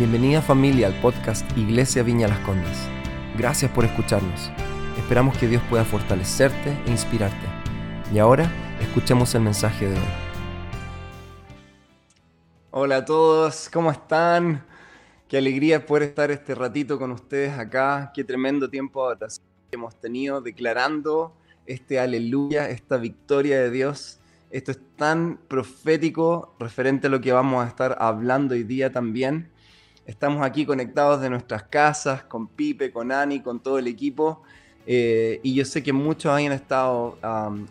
Bienvenida 0.00 0.40
familia 0.40 0.86
al 0.86 0.98
podcast 1.02 1.44
Iglesia 1.58 2.02
Viña 2.02 2.26
Las 2.26 2.38
Condes. 2.38 2.88
Gracias 3.36 3.70
por 3.70 3.84
escucharnos. 3.84 4.50
Esperamos 4.96 5.36
que 5.36 5.46
Dios 5.46 5.62
pueda 5.68 5.84
fortalecerte 5.84 6.70
e 6.86 6.90
inspirarte. 6.90 7.46
Y 8.10 8.18
ahora 8.18 8.50
escuchemos 8.80 9.34
el 9.34 9.42
mensaje 9.42 9.90
de 9.90 9.96
hoy. 9.96 10.12
Hola 12.70 12.96
a 12.96 13.04
todos, 13.04 13.68
¿cómo 13.70 13.90
están? 13.90 14.64
Qué 15.28 15.36
alegría 15.36 15.84
poder 15.84 16.04
estar 16.04 16.30
este 16.30 16.54
ratito 16.54 16.98
con 16.98 17.12
ustedes 17.12 17.58
acá. 17.58 18.10
Qué 18.14 18.24
tremendo 18.24 18.70
tiempo 18.70 19.04
ahora 19.04 19.28
hemos 19.70 20.00
tenido 20.00 20.40
declarando 20.40 21.36
este 21.66 22.00
aleluya, 22.00 22.70
esta 22.70 22.96
victoria 22.96 23.60
de 23.60 23.70
Dios. 23.70 24.18
Esto 24.50 24.70
es 24.70 24.80
tan 24.96 25.38
profético 25.46 26.54
referente 26.58 27.08
a 27.08 27.10
lo 27.10 27.20
que 27.20 27.32
vamos 27.32 27.62
a 27.62 27.68
estar 27.68 27.98
hablando 28.00 28.54
hoy 28.54 28.62
día 28.62 28.90
también. 28.90 29.50
Estamos 30.10 30.44
aquí 30.44 30.66
conectados 30.66 31.20
de 31.20 31.30
nuestras 31.30 31.62
casas, 31.62 32.24
con 32.24 32.48
Pipe, 32.48 32.90
con 32.90 33.12
Ani, 33.12 33.42
con 33.42 33.60
todo 33.60 33.78
el 33.78 33.86
equipo. 33.86 34.42
Eh, 34.84 35.38
y 35.44 35.54
yo 35.54 35.64
sé 35.64 35.84
que 35.84 35.92
muchos 35.92 36.32
hayan 36.32 36.50
estado 36.50 37.16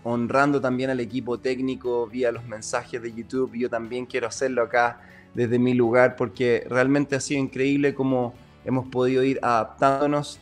honrando 0.04 0.62
también 0.62 0.90
al 0.90 1.02
equipo 1.02 1.38
técnico 1.38 2.08
vía 2.08 2.32
los 2.32 2.46
mensajes 2.46 3.02
de 3.02 3.14
YouTube. 3.14 3.52
Yo 3.56 3.70
también 3.70 4.06
quiero 4.06 4.26
hacerlo 4.26 4.62
acá 4.62 5.02
desde 5.34 5.60
mi 5.60 5.74
lugar 5.74 6.16
porque 6.16 6.66
realmente 6.70 7.18
ha 7.18 7.20
sido 7.20 7.42
increíble 7.42 7.94
cómo 7.94 8.34
hemos 8.64 8.88
podido 8.88 9.22
ir 9.22 9.38
adaptándonos, 9.42 10.40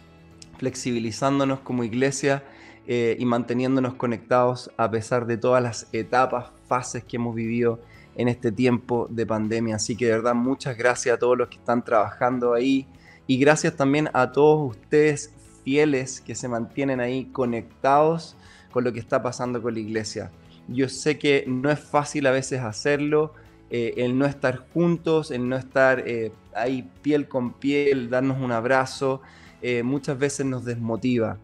flexibilizándonos 0.60 1.62
como 1.62 1.84
iglesia 1.84 2.44
eh, 2.86 3.18
y 3.18 3.26
manteniéndonos 3.26 3.96
conectados 3.96 4.70
a 4.78 4.92
pesar 4.92 5.26
de 5.26 5.38
todas 5.38 5.64
las 5.64 5.88
etapas, 5.94 6.52
fases 6.68 7.04
que 7.04 7.16
hemos 7.16 7.34
vivido 7.34 7.80
en 8.18 8.28
este 8.28 8.52
tiempo 8.52 9.08
de 9.10 9.26
pandemia. 9.26 9.76
Así 9.76 9.96
que 9.96 10.08
de 10.08 10.12
verdad 10.12 10.36
muchas 10.36 10.76
gracias 10.76 11.16
a 11.16 11.20
todos 11.20 11.38
los 11.38 11.48
que 11.48 11.58
están 11.58 11.86
trabajando 11.86 12.54
ahí 12.54 12.86
y 13.28 13.38
gracias 13.38 13.76
también 13.76 14.10
a 14.14 14.32
todos 14.32 14.76
ustedes 14.76 15.34
fieles 15.64 16.20
que 16.20 16.36
se 16.36 16.48
mantienen 16.48 17.00
ahí 17.00 17.26
conectados 17.26 18.36
con 18.72 18.84
lo 18.84 18.92
que 18.92 19.00
está 19.00 19.22
pasando 19.22 19.62
con 19.62 19.76
la 19.76 19.80
iglesia. 19.80 20.32
Yo 20.68 20.90
sé 20.90 21.18
que 21.18 21.46
no 21.48 21.70
es 21.72 21.80
fácil 21.80 22.26
a 22.28 22.32
veces 22.32 22.62
hacerlo, 22.62 23.34
eh, 23.70 23.94
el 23.98 24.18
no 24.18 24.26
estar 24.26 24.66
juntos, 24.74 25.32
el 25.32 25.48
no 25.48 25.56
estar 25.56 26.04
eh, 26.08 26.32
ahí 26.56 26.90
piel 27.02 27.28
con 27.28 27.54
piel, 27.54 28.10
darnos 28.10 28.42
un 28.42 28.52
abrazo, 28.52 29.22
eh, 29.62 29.84
muchas 29.84 30.18
veces 30.18 30.46
nos 30.46 30.66
desmotiva 30.66 31.38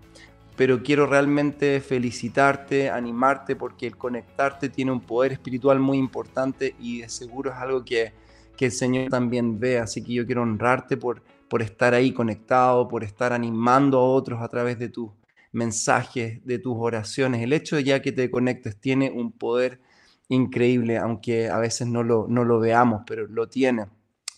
pero 0.56 0.84
quiero 0.84 1.08
realmente 1.08 1.80
felicitarte, 1.82 2.90
animarte, 2.90 3.56
porque 3.56 3.88
el 3.88 3.98
conectarte 3.98 4.70
tiene 4.70 4.92
un 4.92 5.02
poder 5.02 5.32
espiritual 5.32 5.80
muy 5.80 5.98
importante 5.98 6.76
y 6.80 7.02
de 7.02 7.10
seguro 7.10 7.52
es 7.52 7.58
algo 7.58 7.84
que, 7.84 8.14
el 8.60 8.72
Señor 8.72 9.10
también 9.10 9.60
ve. 9.60 9.80
Así 9.80 10.02
que 10.02 10.14
yo 10.14 10.26
quiero 10.26 10.42
honrarte 10.42 10.96
por, 10.96 11.22
por 11.50 11.62
estar 11.62 11.94
ahí 11.94 12.14
conectado, 12.14 12.88
por 12.88 13.04
estar 13.04 13.34
animando 13.34 13.98
a 13.98 14.10
otros 14.10 14.42
a 14.42 14.48
través 14.48 14.80
de 14.80 14.88
tus 14.88 15.12
mensajes, 15.52 16.40
de 16.46 16.60
tus 16.60 16.74
oraciones. 16.78 17.42
El 17.42 17.52
hecho 17.52 17.76
de 17.76 17.84
ya 17.84 18.02
que 18.02 18.14
te 18.14 18.32
conectes 18.32 18.80
tiene 18.80 19.12
un 19.12 19.34
poder 19.34 19.82
increíble, 20.30 20.98
aunque 20.98 21.50
a 21.50 21.58
veces 21.58 21.88
no 21.88 22.04
lo, 22.04 22.26
no 22.30 22.46
lo 22.46 22.62
veamos, 22.62 23.02
pero 23.06 23.28
lo 23.28 23.50
tiene. 23.50 23.88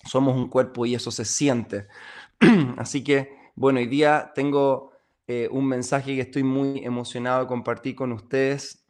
Somos 0.04 0.36
un 0.36 0.50
cuerpo 0.50 0.88
y 0.88 0.96
eso 0.96 1.12
se 1.12 1.26
siente. 1.26 1.86
Así 2.78 3.04
que, 3.04 3.30
bueno, 3.56 3.78
hoy 3.78 3.86
día 3.86 4.32
tengo 4.34 4.95
eh, 5.28 5.50
un 5.52 5.68
mensaje 5.68 6.16
que 6.16 6.22
estoy 6.22 6.44
muy 6.44 6.86
emocionado 6.86 7.42
de 7.42 7.48
compartir 7.48 7.96
con 7.96 8.12
ustedes 8.12 8.86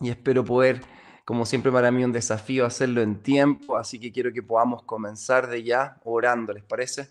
y 0.00 0.10
espero 0.10 0.44
poder, 0.44 0.82
como 1.24 1.46
siempre 1.46 1.72
para 1.72 1.90
mí 1.90 2.04
un 2.04 2.12
desafío, 2.12 2.66
hacerlo 2.66 3.00
en 3.00 3.22
tiempo, 3.22 3.76
así 3.76 3.98
que 3.98 4.12
quiero 4.12 4.30
que 4.32 4.42
podamos 4.42 4.82
comenzar 4.82 5.48
de 5.48 5.62
ya 5.62 5.98
orando, 6.04 6.52
¿les 6.52 6.62
parece? 6.62 7.08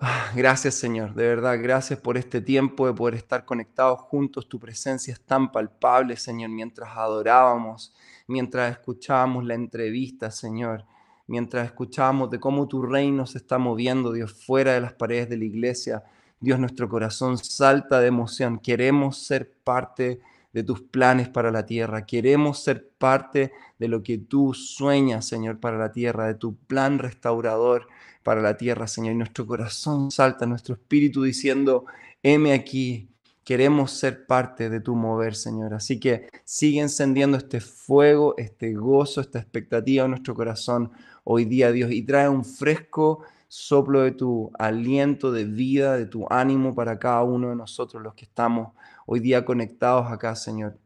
Ah, 0.00 0.32
gracias 0.34 0.74
Señor, 0.74 1.14
de 1.14 1.28
verdad, 1.28 1.58
gracias 1.62 2.00
por 2.00 2.16
este 2.16 2.40
tiempo 2.40 2.88
de 2.88 2.94
poder 2.94 3.14
estar 3.14 3.44
conectados 3.44 4.00
juntos. 4.00 4.48
Tu 4.48 4.58
presencia 4.58 5.12
es 5.12 5.20
tan 5.20 5.52
palpable, 5.52 6.16
Señor, 6.16 6.50
mientras 6.50 6.96
adorábamos, 6.96 7.94
mientras 8.26 8.72
escuchábamos 8.72 9.44
la 9.44 9.54
entrevista, 9.54 10.32
Señor, 10.32 10.86
mientras 11.28 11.66
escuchábamos 11.66 12.30
de 12.30 12.40
cómo 12.40 12.66
tu 12.66 12.82
reino 12.82 13.26
se 13.26 13.38
está 13.38 13.58
moviendo, 13.58 14.12
Dios, 14.12 14.32
fuera 14.32 14.72
de 14.72 14.80
las 14.80 14.94
paredes 14.94 15.28
de 15.28 15.36
la 15.36 15.44
iglesia 15.44 16.02
Dios, 16.42 16.58
nuestro 16.58 16.88
corazón 16.88 17.36
salta 17.36 18.00
de 18.00 18.06
emoción. 18.06 18.58
Queremos 18.58 19.18
ser 19.18 19.52
parte 19.62 20.20
de 20.54 20.62
tus 20.62 20.80
planes 20.80 21.28
para 21.28 21.50
la 21.50 21.66
tierra. 21.66 22.06
Queremos 22.06 22.62
ser 22.62 22.88
parte 22.96 23.52
de 23.78 23.88
lo 23.88 24.02
que 24.02 24.16
tú 24.16 24.54
sueñas, 24.54 25.28
Señor, 25.28 25.60
para 25.60 25.76
la 25.76 25.92
tierra, 25.92 26.26
de 26.26 26.34
tu 26.34 26.56
plan 26.56 26.98
restaurador 26.98 27.88
para 28.22 28.40
la 28.40 28.56
tierra, 28.56 28.86
Señor. 28.86 29.12
Y 29.12 29.18
nuestro 29.18 29.46
corazón 29.46 30.10
salta, 30.10 30.46
nuestro 30.46 30.76
espíritu 30.76 31.22
diciendo, 31.24 31.84
heme 32.22 32.54
aquí. 32.54 33.06
Queremos 33.44 33.90
ser 33.90 34.26
parte 34.26 34.70
de 34.70 34.80
tu 34.80 34.94
mover, 34.94 35.34
Señor. 35.34 35.74
Así 35.74 36.00
que 36.00 36.28
sigue 36.44 36.80
encendiendo 36.80 37.36
este 37.36 37.60
fuego, 37.60 38.34
este 38.38 38.72
gozo, 38.72 39.20
esta 39.20 39.40
expectativa 39.40 40.04
en 40.04 40.12
nuestro 40.12 40.34
corazón 40.34 40.90
hoy 41.24 41.44
día, 41.44 41.70
Dios, 41.70 41.90
y 41.90 42.02
trae 42.02 42.30
un 42.30 42.46
fresco 42.46 43.24
soplo 43.50 44.02
de 44.02 44.12
tu 44.12 44.52
aliento 44.60 45.32
de 45.32 45.44
vida, 45.44 45.96
de 45.96 46.06
tu 46.06 46.24
ánimo 46.30 46.72
para 46.72 47.00
cada 47.00 47.24
uno 47.24 47.48
de 47.48 47.56
nosotros, 47.56 48.00
los 48.00 48.14
que 48.14 48.24
estamos 48.24 48.74
hoy 49.06 49.18
día 49.18 49.44
conectados 49.44 50.06
acá, 50.06 50.36
Señor. 50.36 50.78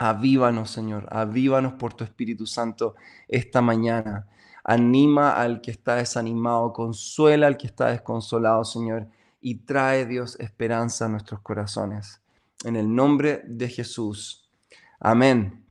Avívanos, 0.00 0.72
Señor, 0.72 1.06
avívanos 1.10 1.74
por 1.74 1.94
tu 1.94 2.02
Espíritu 2.02 2.44
Santo 2.44 2.96
esta 3.28 3.62
mañana. 3.62 4.26
Anima 4.64 5.30
al 5.30 5.60
que 5.60 5.70
está 5.70 5.94
desanimado, 5.94 6.72
consuela 6.72 7.46
al 7.46 7.56
que 7.56 7.68
está 7.68 7.86
desconsolado, 7.86 8.64
Señor, 8.64 9.06
y 9.40 9.60
trae, 9.64 10.04
Dios, 10.04 10.38
esperanza 10.40 11.04
a 11.04 11.08
nuestros 11.08 11.40
corazones. 11.40 12.20
En 12.64 12.74
el 12.74 12.92
nombre 12.92 13.42
de 13.46 13.68
Jesús. 13.68 14.50
Amén. 14.98 15.64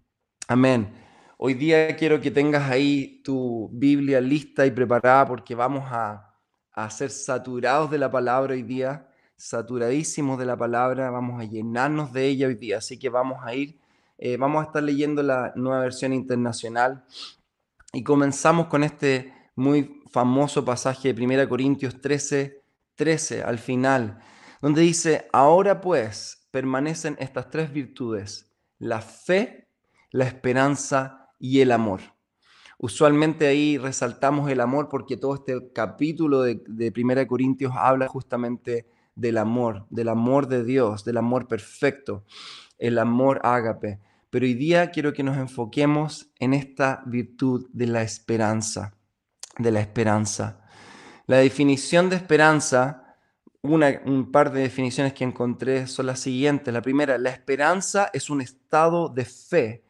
Amén. 0.48 0.94
Hoy 1.38 1.56
día 1.56 1.94
quiero 1.98 2.22
que 2.22 2.32
tengas 2.32 2.70
ahí 2.72 3.22
tu 3.26 3.70
Biblia 3.74 4.22
lista 4.22 4.66
y 4.66 4.72
preparada 4.72 5.28
porque 5.28 5.54
vamos 5.54 5.84
a 5.88 6.27
a 6.78 6.92
ser 6.92 7.10
saturados 7.10 7.90
de 7.90 7.98
la 7.98 8.12
palabra 8.12 8.54
hoy 8.54 8.62
día, 8.62 9.08
saturadísimos 9.36 10.38
de 10.38 10.46
la 10.46 10.56
palabra, 10.56 11.10
vamos 11.10 11.42
a 11.42 11.44
llenarnos 11.44 12.14
de 12.14 12.28
ella 12.28 12.46
hoy 12.46 12.54
día, 12.54 12.78
así 12.78 13.00
que 13.00 13.10
vamos 13.10 13.40
a 13.44 13.56
ir, 13.56 13.80
eh, 14.20 14.38
vamos 14.38 14.62
a 14.62 14.68
estar 14.68 14.84
leyendo 14.84 15.24
la 15.24 15.54
nueva 15.56 15.80
versión 15.80 16.14
internacional. 16.14 17.04
Y 17.94 18.04
comenzamos 18.04 18.68
con 18.68 18.84
este 18.84 19.34
muy 19.56 20.04
famoso 20.12 20.64
pasaje 20.64 21.12
de 21.12 21.26
1 21.26 21.50
Corintios 21.50 22.00
13, 22.00 22.62
13 22.94 23.42
al 23.42 23.58
final, 23.58 24.20
donde 24.62 24.82
dice, 24.82 25.28
ahora 25.34 25.82
pues 25.82 26.48
permanecen 26.52 27.18
estas 27.20 27.50
tres 27.50 27.74
virtudes, 27.74 28.54
la 28.78 29.02
fe, 29.02 29.68
la 30.12 30.26
esperanza 30.26 31.32
y 31.40 31.62
el 31.62 31.72
amor 31.72 32.17
Usualmente 32.80 33.48
ahí 33.48 33.80
resaltamos 33.80 34.52
el 34.52 34.62
amor 34.62 34.88
porque 34.88 35.18
todo 35.18 35.34
este 35.34 35.72
capítulo 35.74 36.44
de, 36.44 36.92
Primera 36.92 37.26
Corintios 37.26 37.74
habla 37.76 38.08
justamente 38.08 38.88
del 39.16 39.40
amor, 39.40 39.88
del 39.90 40.10
amor 40.10 40.48
de 40.48 40.64
Dios, 40.64 41.04
del 41.04 41.18
amor 41.18 41.48
perfecto, 41.48 42.24
el 42.78 43.00
amor 43.00 43.42
ágape. 43.44 44.00
Pero 44.30 44.46
hoy 44.46 44.54
día 44.54 44.92
quiero 44.92 45.12
que 45.12 45.24
nos 45.24 45.38
enfoquemos 45.38 46.30
en 46.38 46.54
esta 46.54 47.02
virtud 47.08 47.68
de 47.74 47.88
la 47.88 48.04
esperanza, 48.04 48.94
de 49.58 49.72
la 49.72 49.80
esperanza. 49.80 50.62
La 51.26 51.38
definición 51.38 52.12
de 52.12 52.18
esperanza, 52.18 53.16
un 53.64 54.32
par 54.32 54.52
de 54.52 54.62
definiciones 54.62 55.14
que 55.14 55.24
encontré 55.24 55.88
son 55.88 56.06
las 56.06 56.20
siguientes. 56.20 56.72
La 56.72 56.84
primera, 56.84 57.18
la 57.18 57.32
esperanza 57.32 58.12
es 58.14 58.30
un 58.30 58.42
estado 58.42 59.10
de 59.10 59.26
fe 59.26 59.84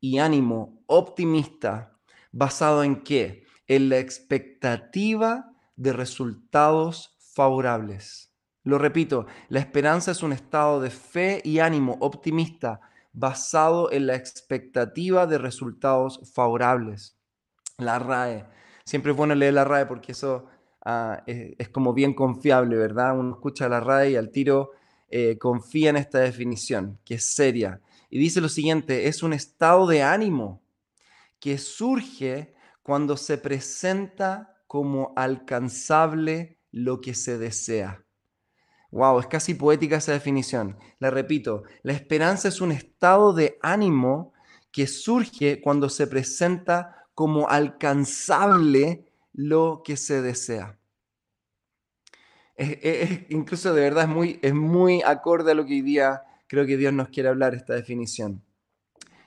y 0.00 0.18
ánimo 0.18 0.82
optimista 0.86 1.95
¿Basado 2.38 2.84
en 2.84 3.02
qué? 3.02 3.44
En 3.66 3.88
la 3.88 3.96
expectativa 3.96 5.54
de 5.74 5.94
resultados 5.94 7.16
favorables. 7.32 8.30
Lo 8.62 8.76
repito, 8.76 9.24
la 9.48 9.60
esperanza 9.60 10.10
es 10.10 10.22
un 10.22 10.34
estado 10.34 10.82
de 10.82 10.90
fe 10.90 11.40
y 11.44 11.60
ánimo 11.60 11.96
optimista 12.00 12.82
basado 13.14 13.90
en 13.90 14.06
la 14.06 14.16
expectativa 14.16 15.26
de 15.26 15.38
resultados 15.38 16.30
favorables. 16.34 17.16
La 17.78 17.98
RAE. 17.98 18.44
Siempre 18.84 19.12
es 19.12 19.16
bueno 19.16 19.34
leer 19.34 19.54
la 19.54 19.64
RAE 19.64 19.86
porque 19.86 20.12
eso 20.12 20.44
ah, 20.84 21.22
es, 21.24 21.70
como 21.70 21.94
bien 21.94 22.12
confiable, 22.12 22.76
¿verdad? 22.76 23.18
Uno 23.18 23.36
escucha 23.36 23.66
la 23.66 23.80
RAE 23.80 24.10
y 24.10 24.16
al 24.16 24.28
tiro 24.28 24.72
eh, 25.08 25.38
confía 25.38 25.88
en 25.88 25.96
esta 25.96 26.18
definición, 26.18 26.98
que 27.02 27.14
es 27.14 27.24
seria. 27.24 27.80
Y 28.10 28.18
dice 28.18 28.42
lo 28.42 28.50
siguiente, 28.50 29.08
es 29.08 29.22
un 29.22 29.32
estado 29.32 29.86
de 29.86 30.02
ánimo 30.02 30.65
que 31.40 31.58
surge 31.58 32.54
cuando 32.82 33.16
se 33.16 33.38
presenta 33.38 34.56
como 34.66 35.12
alcanzable 35.16 36.58
lo 36.70 37.00
que 37.00 37.14
se 37.14 37.38
desea. 37.38 38.04
Wow, 38.90 39.20
es 39.20 39.26
casi 39.26 39.54
poética 39.54 39.96
esa 39.96 40.12
definición. 40.12 40.78
La 40.98 41.10
repito, 41.10 41.64
la 41.82 41.92
esperanza 41.92 42.48
es 42.48 42.60
un 42.60 42.72
estado 42.72 43.32
de 43.32 43.58
ánimo 43.60 44.32
que 44.72 44.86
surge 44.86 45.60
cuando 45.60 45.88
se 45.88 46.06
presenta 46.06 47.06
como 47.14 47.48
alcanzable 47.48 49.06
lo 49.32 49.82
que 49.84 49.96
se 49.96 50.22
desea. 50.22 50.78
incluso 53.28 53.74
de 53.74 53.80
verdad 53.82 54.04
es 54.04 54.10
muy, 54.10 54.38
es 54.42 54.54
muy 54.54 55.02
acorde 55.02 55.52
a 55.52 55.54
lo 55.54 55.66
que 55.66 55.74
hoy 55.74 55.82
día 55.82 56.22
creo 56.46 56.64
que 56.64 56.76
Dios 56.76 56.92
nos 56.92 57.08
quiere 57.08 57.28
hablar 57.28 57.54
esta 57.54 57.74
definición. 57.74 58.45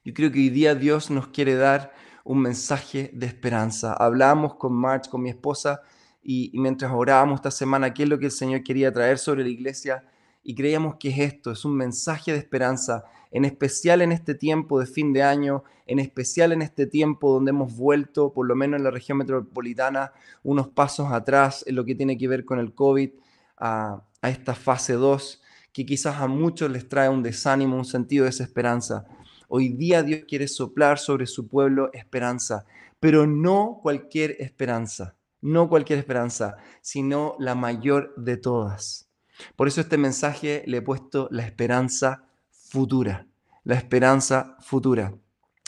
Yo 0.06 0.14
creo 0.14 0.32
que 0.32 0.40
hoy 0.40 0.50
día 0.50 0.76
Dios 0.76 1.12
nos 1.12 1.28
quiere 1.28 1.56
dar 1.56 1.94
un 2.24 2.42
mensaje 2.42 3.12
de 3.14 3.26
esperanza. 3.26 3.94
Hablábamos 3.94 4.56
con 4.56 4.74
March, 4.74 5.10
con 5.10 5.22
mi 5.22 5.30
esposa, 5.30 5.82
y, 6.24 6.52
mientras 6.54 6.92
orábamos 6.92 7.40
esta 7.40 7.52
semana, 7.52 7.94
qué 7.94 8.04
es 8.04 8.10
lo 8.10 8.18
que 8.20 8.26
el 8.26 8.32
Señor 8.32 8.64
quería 8.64 8.94
traer 8.94 9.18
sobre 9.18 9.44
la 9.44 9.50
iglesia, 9.50 10.06
y 10.42 10.56
creíamos 10.56 10.96
que 10.96 11.10
es 11.10 11.20
esto, 11.20 11.52
es 11.52 11.66
un 11.66 11.76
mensaje 11.76 12.32
de 12.32 12.38
esperanza, 12.38 13.04
en 13.32 13.46
especial 13.46 14.02
en 14.02 14.12
este 14.12 14.36
tiempo 14.36 14.80
de 14.80 14.86
fin 14.86 15.12
de 15.12 15.22
año, 15.22 15.64
en 15.86 16.00
especial 16.00 16.54
en 16.54 16.62
este 16.62 16.88
tiempo 16.88 17.34
donde 17.34 17.50
hemos 17.50 17.76
vuelto, 17.76 18.32
por 18.32 18.48
lo 18.48 18.56
menos 18.56 18.78
en 18.78 18.86
la 18.86 18.92
región 18.92 19.18
metropolitana, 19.18 20.14
unos 20.44 20.70
pasos 20.70 21.12
atrás 21.12 21.64
en 21.68 21.76
lo 21.76 21.84
que 21.84 21.96
tiene 21.96 22.18
que 22.18 22.28
ver 22.28 22.46
con 22.46 22.60
el 22.60 22.74
COVID, 22.74 23.12
a, 23.58 24.02
a 24.22 24.30
esta 24.30 24.56
fase 24.56 24.94
2, 24.94 25.42
que 25.74 25.86
quizás 25.86 26.22
a 26.22 26.28
muchos 26.28 26.72
les 26.72 26.88
trae 26.88 27.10
un 27.10 27.22
desánimo, 27.22 27.76
un 27.76 27.86
sentido 27.86 28.24
de 28.24 28.30
desesperanza. 28.30 29.06
Hoy 29.52 29.70
día 29.70 30.04
Dios 30.04 30.26
quiere 30.28 30.48
soplar 30.48 31.00
sobre 31.00 31.26
su 31.26 31.48
pueblo 31.48 31.90
esperanza, 31.94 32.68
pero 33.00 33.26
no 33.26 33.80
cualquier 33.82 34.36
esperanza, 34.38 35.16
no 35.42 35.70
cualquier 35.70 35.98
esperanza, 35.98 36.58
sino 36.82 37.36
la 37.40 37.56
mayor 37.56 38.14
de 38.16 38.38
todas. 38.38 39.10
Por 39.56 39.68
eso 39.68 39.82
este 39.82 39.98
mensaje 39.98 40.62
le 40.68 40.78
he 40.78 40.82
puesto 40.84 41.28
la 41.32 41.42
esperanza 41.48 42.26
futura, 42.52 43.26
la 43.64 43.74
esperanza 43.74 44.56
futura. 44.60 45.16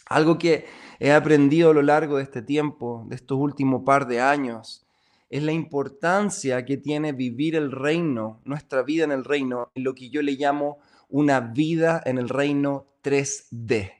Algo 0.05 0.37
que 0.37 0.67
he 0.99 1.11
aprendido 1.11 1.71
a 1.71 1.73
lo 1.73 1.81
largo 1.81 2.17
de 2.17 2.23
este 2.23 2.43
tiempo, 2.43 3.07
de 3.09 3.15
estos 3.15 3.39
últimos 3.39 3.81
par 3.83 4.05
de 4.05 4.21
años, 4.21 4.85
es 5.31 5.41
la 5.41 5.53
importancia 5.53 6.65
que 6.65 6.77
tiene 6.77 7.13
vivir 7.13 7.55
el 7.55 7.71
reino, 7.71 8.41
nuestra 8.45 8.83
vida 8.83 9.05
en 9.05 9.11
el 9.11 9.25
reino, 9.25 9.71
en 9.73 9.85
lo 9.85 9.95
que 9.95 10.11
yo 10.11 10.21
le 10.21 10.33
llamo 10.33 10.77
una 11.11 11.39
vida 11.39 12.01
en 12.05 12.17
el 12.17 12.29
reino 12.29 12.87
3D, 13.03 13.93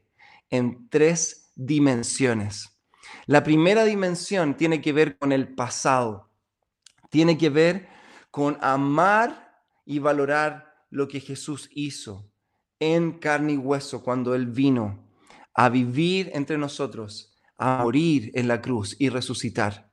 en 0.49 0.89
tres 0.89 1.51
dimensiones. 1.55 2.79
La 3.27 3.43
primera 3.43 3.83
dimensión 3.83 4.55
tiene 4.55 4.81
que 4.81 4.93
ver 4.93 5.17
con 5.17 5.31
el 5.31 5.53
pasado, 5.53 6.29
tiene 7.09 7.37
que 7.37 7.49
ver 7.49 7.87
con 8.31 8.57
amar 8.61 9.63
y 9.85 9.99
valorar 9.99 10.85
lo 10.89 11.07
que 11.07 11.19
Jesús 11.19 11.69
hizo 11.73 12.31
en 12.79 13.19
carne 13.19 13.53
y 13.53 13.57
hueso 13.57 14.03
cuando 14.03 14.33
Él 14.33 14.47
vino 14.47 15.07
a 15.53 15.69
vivir 15.69 16.31
entre 16.33 16.57
nosotros, 16.57 17.37
a 17.57 17.83
morir 17.83 18.31
en 18.33 18.47
la 18.47 18.61
cruz 18.61 18.95
y 18.97 19.09
resucitar 19.09 19.90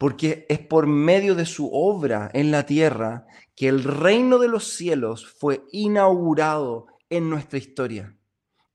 porque 0.00 0.46
es 0.48 0.60
por 0.60 0.86
medio 0.86 1.34
de 1.34 1.44
su 1.44 1.68
obra 1.70 2.30
en 2.32 2.50
la 2.50 2.64
tierra 2.64 3.26
que 3.54 3.68
el 3.68 3.84
reino 3.84 4.38
de 4.38 4.48
los 4.48 4.72
cielos 4.72 5.26
fue 5.26 5.66
inaugurado 5.72 6.86
en 7.10 7.28
nuestra 7.28 7.58
historia. 7.58 8.16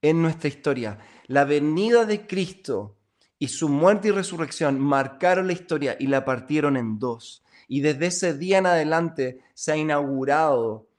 En 0.04 0.22
nuestra 0.22 0.50
historia. 0.50 1.00
La 1.26 1.44
venida 1.44 2.06
de 2.06 2.28
Cristo 2.28 3.00
y 3.40 3.48
su 3.48 3.70
muerte 3.70 4.10
y 4.10 4.12
resurrección 4.12 4.80
marcaron 4.80 5.48
la 5.48 5.54
historia 5.54 5.98
y 6.00 6.06
la 6.06 6.26
partieron 6.26 6.78
en 6.78 7.00
dos. 7.00 7.44
Y 7.68 7.82
desde 7.82 8.06
ese 8.06 8.38
día 8.38 8.60
en 8.60 8.68
adelante 8.68 9.40
se 9.56 9.72
ha 9.72 9.78
inaugurado 9.78 10.90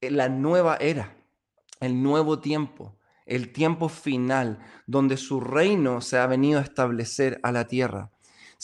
la 0.00 0.28
nueva 0.30 0.78
era, 0.80 1.14
el 1.78 2.02
nuevo 2.02 2.38
tiempo, 2.38 2.96
el 3.26 3.52
tiempo 3.52 3.90
final, 3.90 4.60
donde 4.86 5.18
su 5.18 5.40
reino 5.40 6.00
se 6.00 6.16
ha 6.16 6.26
venido 6.26 6.58
a 6.58 6.62
establecer 6.62 7.38
a 7.42 7.52
la 7.52 7.66
tierra. 7.66 8.13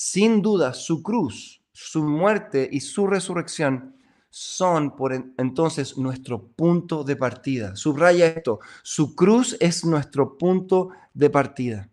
Sin 0.03 0.41
duda, 0.41 0.73
su 0.73 1.03
cruz, 1.03 1.63
su 1.73 2.03
muerte 2.03 2.67
y 2.73 2.81
su 2.81 3.07
resurrección 3.07 3.97
son 4.31 4.97
por 4.97 5.13
entonces 5.13 5.99
nuestro 5.99 6.49
punto 6.53 7.05
de 7.05 7.17
partida. 7.17 7.77
Subraya 7.77 8.29
esto, 8.29 8.61
su 8.83 9.15
cruz 9.15 9.59
es 9.61 9.85
nuestro 9.85 10.39
punto 10.39 10.89
de 11.13 11.29
partida. 11.29 11.91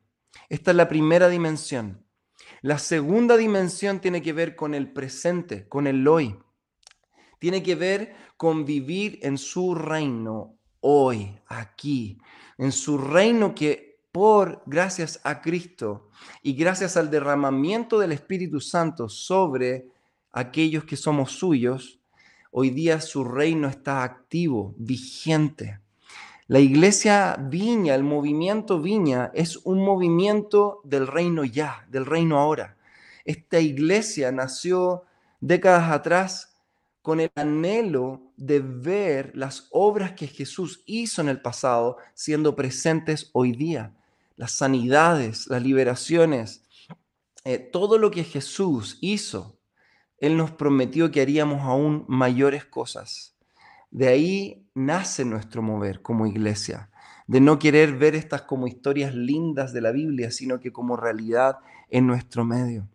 Esta 0.48 0.72
es 0.72 0.78
la 0.78 0.88
primera 0.88 1.28
dimensión. 1.28 2.02
La 2.62 2.80
segunda 2.80 3.36
dimensión 3.36 4.00
tiene 4.00 4.22
que 4.22 4.32
ver 4.32 4.56
con 4.56 4.74
el 4.74 4.94
presente, 4.94 5.68
con 5.68 5.86
el 5.86 6.08
hoy. 6.08 6.40
Tiene 7.40 7.62
que 7.62 7.76
ver 7.76 8.16
con 8.38 8.64
vivir 8.64 9.20
en 9.22 9.38
su 9.38 9.76
reino 9.76 10.58
hoy, 10.80 11.38
aquí, 11.48 12.20
en 12.58 12.72
su 12.72 12.98
reino 12.98 13.54
que 13.54 13.87
gracias 14.66 15.20
a 15.24 15.42
Cristo 15.42 16.10
y 16.42 16.54
gracias 16.54 16.98
al 16.98 17.12
derramamiento 17.12 18.00
del 18.00 18.12
Espíritu 18.12 18.60
Santo 18.60 19.10
sobre 19.10 19.90
aquellos 20.32 20.86
que 20.86 20.96
somos 20.96 21.34
suyos, 21.34 22.00
hoy 22.50 22.72
día 22.72 23.00
su 23.00 23.24
reino 23.24 23.68
está 23.68 24.02
activo, 24.04 24.74
vigente. 24.78 25.80
La 26.48 26.60
iglesia 26.60 27.38
Viña, 27.40 27.94
el 27.94 28.04
movimiento 28.04 28.82
Viña, 28.82 29.30
es 29.36 29.58
un 29.58 29.84
movimiento 29.86 30.82
del 30.84 31.06
reino 31.06 31.44
ya, 31.44 31.86
del 31.90 32.06
reino 32.06 32.40
ahora. 32.40 32.76
Esta 33.24 33.60
iglesia 33.60 34.32
nació 34.32 35.04
décadas 35.42 35.92
atrás 35.92 36.56
con 37.04 37.20
el 37.20 37.30
anhelo 37.36 38.22
de 38.36 38.62
ver 38.62 39.32
las 39.36 39.68
obras 39.70 40.14
que 40.14 40.26
Jesús 40.26 40.82
hizo 40.88 41.22
en 41.22 41.30
el 41.30 41.40
pasado 41.40 41.98
siendo 42.16 42.56
presentes 42.56 43.30
hoy 43.34 43.52
día 43.52 43.94
las 44.38 44.52
sanidades, 44.52 45.48
las 45.48 45.62
liberaciones, 45.62 46.64
eh, 47.44 47.58
todo 47.58 47.98
lo 47.98 48.12
que 48.12 48.24
Jesús 48.24 48.98
hizo, 49.02 49.60
Él 50.20 50.38
nos 50.38 50.52
prometió 50.52 51.12
que 51.12 51.22
haríamos 51.22 51.62
aún 51.64 52.06
mayores 52.08 52.64
cosas. 52.64 53.36
De 53.90 54.08
ahí 54.08 54.70
nace 54.74 55.26
nuestro 55.26 55.62
mover 55.62 56.02
como 56.02 56.28
iglesia, 56.28 56.90
de 57.26 57.42
no 57.42 57.60
querer 57.60 57.98
ver 57.98 58.16
estas 58.16 58.44
como 58.44 58.68
historias 58.68 59.14
lindas 59.14 59.74
de 59.74 59.82
la 59.82 59.92
Biblia, 59.92 60.32
sino 60.32 60.60
que 60.60 60.72
como 60.72 60.96
realidad 60.96 61.58
en 61.90 62.06
nuestro 62.08 62.46
medio. 62.46 62.88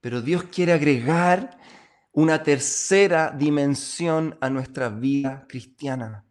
Pero 0.00 0.22
Dios 0.22 0.44
quiere 0.44 0.72
agregar 0.72 1.58
una 2.12 2.42
tercera 2.42 3.30
dimensión 3.30 4.38
a 4.40 4.48
nuestra 4.48 4.88
vida 4.88 5.44
cristiana. 5.48 6.24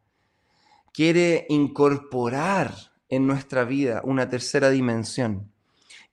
Quiere 0.92 1.46
incorporar 1.50 2.95
en 3.10 3.28
nuestra 3.28 3.64
vida 3.64 4.02
una 4.04 4.30
tercera 4.30 4.70
dimensión 4.70 5.52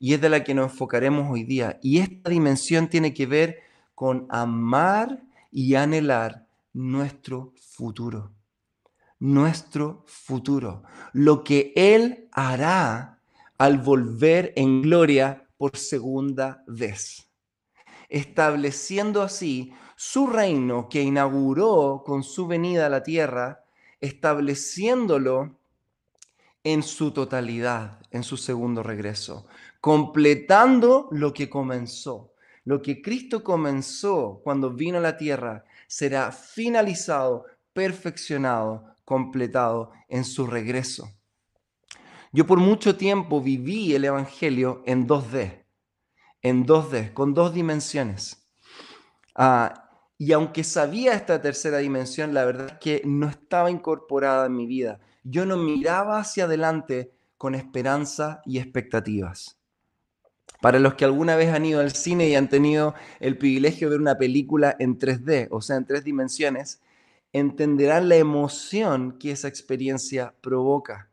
y 0.03 0.15
es 0.15 0.21
de 0.21 0.29
la 0.29 0.43
que 0.43 0.53
nos 0.53 0.73
enfocaremos 0.73 1.31
hoy 1.31 1.45
día. 1.45 1.79
Y 1.81 2.01
esta 2.01 2.29
dimensión 2.29 2.89
tiene 2.89 3.15
que 3.15 3.25
ver 3.25 3.61
con 3.95 4.27
amar 4.31 5.23
y 5.53 5.77
anhelar 5.77 6.45
nuestro 6.73 7.53
futuro. 7.57 8.33
Nuestro 9.21 10.03
futuro. 10.09 10.83
Lo 11.13 11.45
que 11.45 11.73
Él 11.77 12.29
hará 12.33 13.21
al 13.59 13.79
volver 13.79 14.53
en 14.57 14.83
gloria 14.83 15.47
por 15.57 15.77
segunda 15.77 16.65
vez. 16.67 17.31
Estableciendo 18.09 19.23
así 19.23 19.73
su 19.95 20.27
reino 20.27 20.89
que 20.89 21.01
inauguró 21.01 22.03
con 22.05 22.25
su 22.25 22.49
venida 22.49 22.87
a 22.87 22.91
la 22.91 23.05
tierra, 23.05 23.63
estableciéndolo 24.01 25.61
en 26.65 26.83
su 26.83 27.11
totalidad, 27.11 27.99
en 28.11 28.23
su 28.23 28.37
segundo 28.37 28.83
regreso, 28.83 29.47
completando 29.81 31.09
lo 31.11 31.33
que 31.33 31.51
comenzó. 31.51 32.35
Lo 32.65 32.81
que 32.81 33.03
Cristo 33.03 33.43
comenzó 33.43 34.41
cuando 34.45 34.71
vino 34.71 34.99
a 34.99 35.01
la 35.01 35.17
tierra 35.17 35.65
será 35.89 36.31
finalizado, 36.31 37.47
perfeccionado, 37.73 38.97
completado 39.05 39.91
en 40.09 40.25
su 40.25 40.47
regreso. 40.47 41.11
Yo 42.31 42.47
por 42.47 42.59
mucho 42.59 42.97
tiempo 42.97 43.41
viví 43.41 43.95
el 43.95 44.05
Evangelio 44.05 44.83
en 44.87 45.09
2D, 45.09 45.65
en 46.41 46.65
2D, 46.65 47.13
con 47.13 47.35
dos 47.35 47.53
dimensiones. 47.53 48.49
Ah, 49.35 49.91
y 50.17 50.33
aunque 50.33 50.63
sabía 50.63 51.15
esta 51.15 51.43
tercera 51.43 51.79
dimensión, 51.79 52.33
la 52.33 52.45
verdad 52.45 52.67
es 52.69 52.79
que 52.79 53.03
no 53.05 53.29
estaba 53.29 53.71
incorporada 53.71 54.47
en 54.47 54.57
mi 54.57 54.67
vida 54.67 55.01
yo 55.25 55.47
no 55.47 55.57
miraba 55.57 56.19
hacia 56.19 56.45
adelante 56.45 57.13
con 57.39 57.55
esperanza 57.55 58.43
y 58.45 58.59
expectativas. 58.59 59.59
Para 60.61 60.79
los 60.79 60.95
que 60.95 61.05
alguna 61.05 61.35
vez 61.35 61.53
han 61.53 61.65
ido 61.65 61.81
al 61.81 61.93
cine 61.93 62.29
y 62.29 62.37
han 62.37 62.49
tenido 62.49 62.95
el 63.19 63.37
privilegio 63.37 63.89
de 63.89 63.97
ver 63.97 64.01
una 64.01 64.19
película 64.19 64.77
en 64.79 64.99
3D, 64.99 65.49
o 65.51 65.61
sea, 65.61 65.77
en 65.77 65.87
tres 65.87 66.05
dimensiones, 66.05 66.81
entenderán 67.33 68.09
la 68.09 68.17
emoción 68.17 69.19
que 69.19 69.33
esa 69.33 69.49
experiencia 69.49 70.35
provoca. 70.41 71.11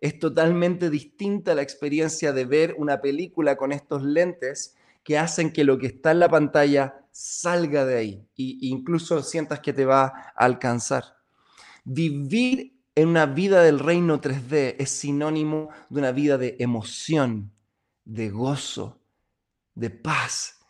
Es 0.00 0.18
totalmente 0.18 0.90
distinta 0.90 1.54
la 1.54 1.62
experiencia 1.62 2.32
de 2.32 2.44
ver 2.44 2.74
una 2.78 3.00
película 3.00 3.56
con 3.56 3.72
estos 3.72 4.02
lentes 4.02 4.76
que 5.02 5.18
hacen 5.18 5.52
que 5.52 5.64
lo 5.64 5.78
que 5.78 5.86
está 5.86 6.10
en 6.10 6.20
la 6.20 6.28
pantalla 6.28 7.06
salga 7.10 7.84
de 7.84 7.96
ahí 7.96 8.28
e 8.36 8.58
incluso 8.60 9.22
sientas 9.22 9.60
que 9.60 9.72
te 9.72 9.84
va 9.84 10.04
a 10.04 10.32
alcanzar. 10.36 11.04
Vivir 11.84 12.79
en 13.00 13.08
una 13.08 13.24
vida 13.24 13.62
del 13.62 13.78
reino 13.78 14.20
3D 14.20 14.76
es 14.78 14.90
sinónimo 14.90 15.70
de 15.88 16.00
una 16.00 16.12
vida 16.12 16.36
de 16.36 16.56
emoción, 16.58 17.50
de 18.04 18.28
gozo, 18.28 19.00
de 19.74 19.88
paz 19.88 20.60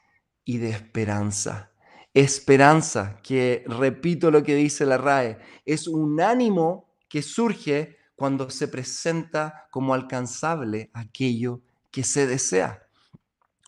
y 0.44 0.58
de 0.58 0.70
esperanza. 0.70 1.72
Esperanza, 2.14 3.18
que 3.24 3.64
repito 3.66 4.30
lo 4.30 4.44
que 4.44 4.54
dice 4.54 4.86
la 4.86 4.96
RAE, 4.96 5.38
es 5.64 5.88
un 5.88 6.20
ánimo 6.20 6.94
que 7.08 7.20
surge 7.22 7.96
cuando 8.14 8.48
se 8.48 8.68
presenta 8.68 9.66
como 9.72 9.92
alcanzable 9.92 10.88
aquello 10.92 11.62
que 11.90 12.04
se 12.04 12.28
desea. 12.28 12.86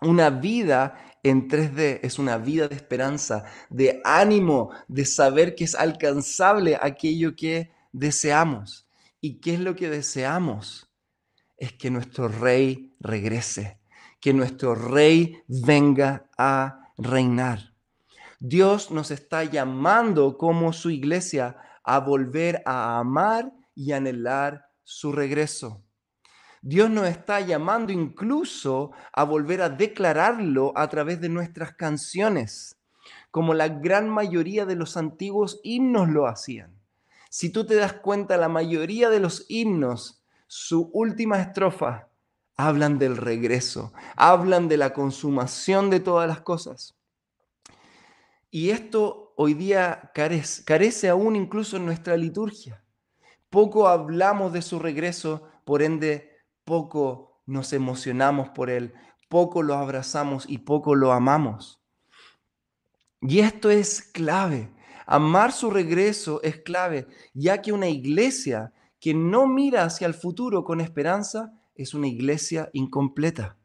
Una 0.03 0.31
vida 0.31 1.19
en 1.25 1.49
3D 1.49 1.99
es 2.05 2.17
una 2.21 2.39
vida 2.39 2.69
de 2.69 2.77
esperanza, 2.77 3.43
de 3.71 4.01
ánimo, 4.05 4.71
de 4.87 5.05
saber 5.05 5.57
que 5.57 5.65
es 5.65 5.75
alcanzable 5.75 6.79
aquello 6.81 7.35
que 7.35 7.82
deseamos. 7.93 8.89
¿Y 9.21 9.41
qué 9.41 9.55
es 9.55 9.61
lo 9.61 9.77
que 9.77 9.89
deseamos? 9.89 10.91
Es 11.57 11.73
que 11.73 11.91
nuestro 11.91 12.29
rey 12.29 12.97
regrese, 12.99 13.79
que 14.21 14.35
nuestro 14.35 14.75
rey 14.75 15.43
venga 15.47 16.29
a 16.37 16.91
reinar. 16.99 17.75
Dios 18.41 18.91
nos 18.91 19.13
está 19.13 19.45
llamando 19.45 20.37
como 20.37 20.73
su 20.73 20.91
iglesia 20.91 21.57
a 21.85 22.01
volver 22.01 22.63
a 22.67 22.99
amar 22.99 23.53
y 23.75 23.93
anhelar 23.93 24.67
su 24.83 25.13
regreso. 25.13 25.85
Dios 26.61 26.91
nos 26.91 27.07
está 27.07 27.41
llamando 27.41 27.93
incluso 27.93 28.93
a 29.13 29.25
volver 29.25 29.63
a 29.63 29.69
declararlo 29.69 30.73
a 30.77 30.89
través 30.89 31.21
de 31.21 31.29
nuestras 31.29 31.75
canciones, 31.75 32.77
como 33.31 33.55
la 33.55 33.69
gran 33.69 34.09
mayoría 34.09 34.67
de 34.67 34.77
los 34.77 34.97
antiguos 34.97 35.61
himnos 35.63 36.09
lo 36.09 36.27
hacían. 36.27 36.82
Si 37.33 37.49
tú 37.49 37.65
te 37.65 37.77
das 37.77 37.95
cuenta, 37.95 38.37
la 38.37 38.51
mayoría 38.51 39.09
de 39.09 39.19
los 39.19 39.47
himnos, 39.49 40.23
su 40.49 40.91
última 40.93 41.41
estrofa, 41.41 42.11
hablan 42.57 42.99
del 42.99 43.17
regreso, 43.17 43.95
hablan 44.17 44.69
de 44.69 44.77
la 44.77 44.93
consumación 44.93 45.89
de 45.89 46.01
todas 46.01 46.29
las 46.29 46.43
cosas. 46.43 46.95
Y 48.51 48.69
esto 48.69 49.33
hoy 49.39 49.55
día 49.55 50.13
carece, 50.13 51.09
aún 51.09 51.35
incluso 51.35 51.79
en 51.79 51.87
nuestra 51.87 52.19
liturgia. 52.19 52.85
Poco 53.49 53.89
hablamos 53.89 54.53
de 54.53 54.61
su 54.61 54.79
regreso, 54.79 55.49
por 55.65 55.81
ende 55.81 56.37
poco 56.65 57.41
nos 57.47 57.73
emocionamos 57.73 58.51
por 58.51 58.69
Él, 58.69 58.93
poco 59.31 59.63
lo 59.63 59.77
abrazamos 59.77 60.45
y 60.51 60.59
poco 60.59 60.95
lo 60.95 61.13
amamos. 61.13 61.83
Y 63.23 63.41
esto 63.41 63.71
es 63.71 64.03
clave. 64.03 64.71
Amar 65.13 65.53
su 65.53 65.71
regreso 65.71 66.41
es 66.43 66.63
clave, 66.63 67.07
ya 67.35 67.61
que 67.61 67.71
una 67.71 67.87
iglesia 67.87 68.73
que 68.99 69.13
no 69.13 69.47
mira 69.47 69.85
hacia 69.85 70.07
el 70.07 70.15
futuro 70.15 70.65
con 70.65 70.81
esperanza 70.81 71.53
es 71.75 71.93
una 71.93 72.09
iglesia 72.09 72.71
incompleta. 72.73 73.59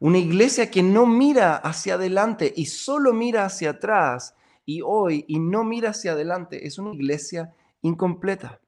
Una 0.00 0.18
iglesia 0.18 0.70
que 0.70 0.82
no 0.82 1.06
mira 1.06 1.56
hacia 1.56 1.94
adelante 1.94 2.52
y 2.54 2.66
solo 2.66 3.14
mira 3.14 3.46
hacia 3.46 3.70
atrás 3.70 4.34
y 4.66 4.82
hoy 4.82 5.24
y 5.28 5.38
no 5.38 5.64
mira 5.64 5.90
hacia 5.90 6.12
adelante 6.12 6.66
es 6.66 6.78
una 6.78 6.92
iglesia 6.92 7.54
incompleta. 7.80 8.60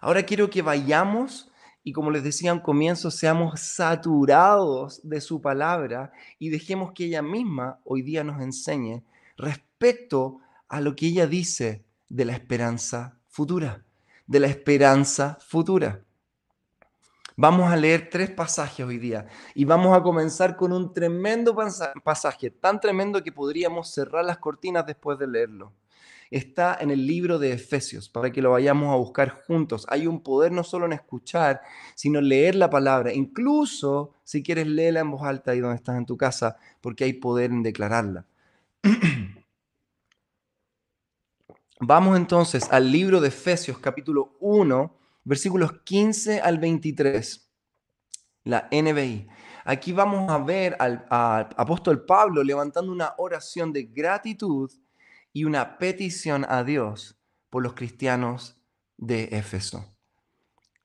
Ahora 0.00 0.24
quiero 0.24 0.50
que 0.50 0.62
vayamos 0.62 1.52
y 1.84 1.92
como 1.92 2.10
les 2.10 2.24
decía 2.24 2.50
en 2.50 2.58
comienzo, 2.58 3.12
seamos 3.12 3.60
saturados 3.60 5.08
de 5.08 5.20
su 5.20 5.40
palabra 5.40 6.10
y 6.40 6.48
dejemos 6.48 6.90
que 6.94 7.04
ella 7.04 7.22
misma 7.22 7.78
hoy 7.84 8.02
día 8.02 8.24
nos 8.24 8.42
enseñe 8.42 9.04
respecto 9.36 9.71
a 10.68 10.80
lo 10.80 10.94
que 10.94 11.06
ella 11.06 11.26
dice 11.26 11.84
de 12.08 12.24
la 12.24 12.32
esperanza 12.32 13.18
futura, 13.28 13.84
de 14.26 14.40
la 14.40 14.46
esperanza 14.46 15.38
futura. 15.40 16.04
Vamos 17.36 17.72
a 17.72 17.76
leer 17.76 18.08
tres 18.10 18.30
pasajes 18.30 18.86
hoy 18.86 18.98
día 18.98 19.26
y 19.54 19.64
vamos 19.64 19.96
a 19.96 20.02
comenzar 20.02 20.56
con 20.56 20.72
un 20.72 20.92
tremendo 20.92 21.56
pasaje, 22.04 22.50
tan 22.50 22.80
tremendo 22.80 23.22
que 23.22 23.32
podríamos 23.32 23.92
cerrar 23.92 24.24
las 24.24 24.38
cortinas 24.38 24.86
después 24.86 25.18
de 25.18 25.26
leerlo 25.26 25.72
está 26.32 26.78
en 26.80 26.90
el 26.90 27.06
libro 27.06 27.38
de 27.38 27.52
Efesios, 27.52 28.08
para 28.08 28.32
que 28.32 28.40
lo 28.40 28.52
vayamos 28.52 28.90
a 28.92 28.96
buscar 28.96 29.42
juntos. 29.46 29.86
Hay 29.88 30.06
un 30.06 30.22
poder 30.22 30.50
no 30.50 30.64
solo 30.64 30.86
en 30.86 30.94
escuchar, 30.94 31.60
sino 31.94 32.20
leer 32.20 32.54
la 32.54 32.70
palabra. 32.70 33.12
Incluso 33.12 34.14
si 34.24 34.42
quieres 34.42 34.66
leerla 34.66 35.00
en 35.00 35.10
voz 35.10 35.22
alta 35.22 35.50
ahí 35.50 35.60
donde 35.60 35.76
estás 35.76 35.96
en 35.96 36.06
tu 36.06 36.16
casa, 36.16 36.56
porque 36.80 37.04
hay 37.04 37.12
poder 37.12 37.50
en 37.50 37.62
declararla. 37.62 38.24
Vamos 41.80 42.16
entonces 42.16 42.68
al 42.70 42.92
libro 42.92 43.20
de 43.20 43.28
Efesios 43.28 43.78
capítulo 43.78 44.36
1, 44.40 44.96
versículos 45.24 45.72
15 45.84 46.40
al 46.40 46.58
23, 46.58 47.50
la 48.44 48.68
NBI. 48.70 49.28
Aquí 49.64 49.92
vamos 49.92 50.30
a 50.30 50.38
ver 50.38 50.76
al, 50.78 51.06
apóstol 51.10 52.04
Pablo 52.04 52.42
levantando 52.44 52.92
una 52.92 53.14
oración 53.18 53.72
de 53.72 53.84
gratitud 53.84 54.70
y 55.32 55.44
una 55.44 55.78
petición 55.78 56.44
a 56.48 56.62
Dios 56.62 57.18
por 57.48 57.62
los 57.62 57.74
cristianos 57.74 58.56
de 58.96 59.24
Éfeso. 59.32 59.84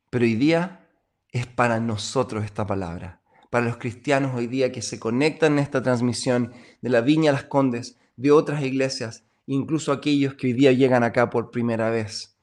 Pero 0.10 0.25
hoy 0.25 0.36
día 0.36 0.88
es 1.32 1.48
para 1.48 1.79
nosotros 1.79 2.44
esta 2.46 2.65
palabra, 2.65 3.22
para 3.50 3.65
los 3.65 3.77
cristianos 3.77 4.36
hoy 4.36 4.48
día 4.48 4.72
que 4.72 4.82
se 4.82 5.00
conectan 5.00 5.53
en 5.53 5.60
esta 5.60 5.84
transmisión 5.84 6.53
de 6.82 6.89
la 6.89 7.01
Viña 7.01 7.32
Las 7.32 7.44
Condes, 7.44 8.00
de 8.15 8.32
otras 8.32 8.63
iglesias, 8.63 9.26
incluso 9.48 9.92
aquellos 9.92 10.36
que 10.36 10.48
hoy 10.48 10.54
día 10.54 10.72
llegan 10.72 11.04
acá 11.04 11.30
por 11.30 11.50
primera 11.50 11.89
vez. 11.89 12.38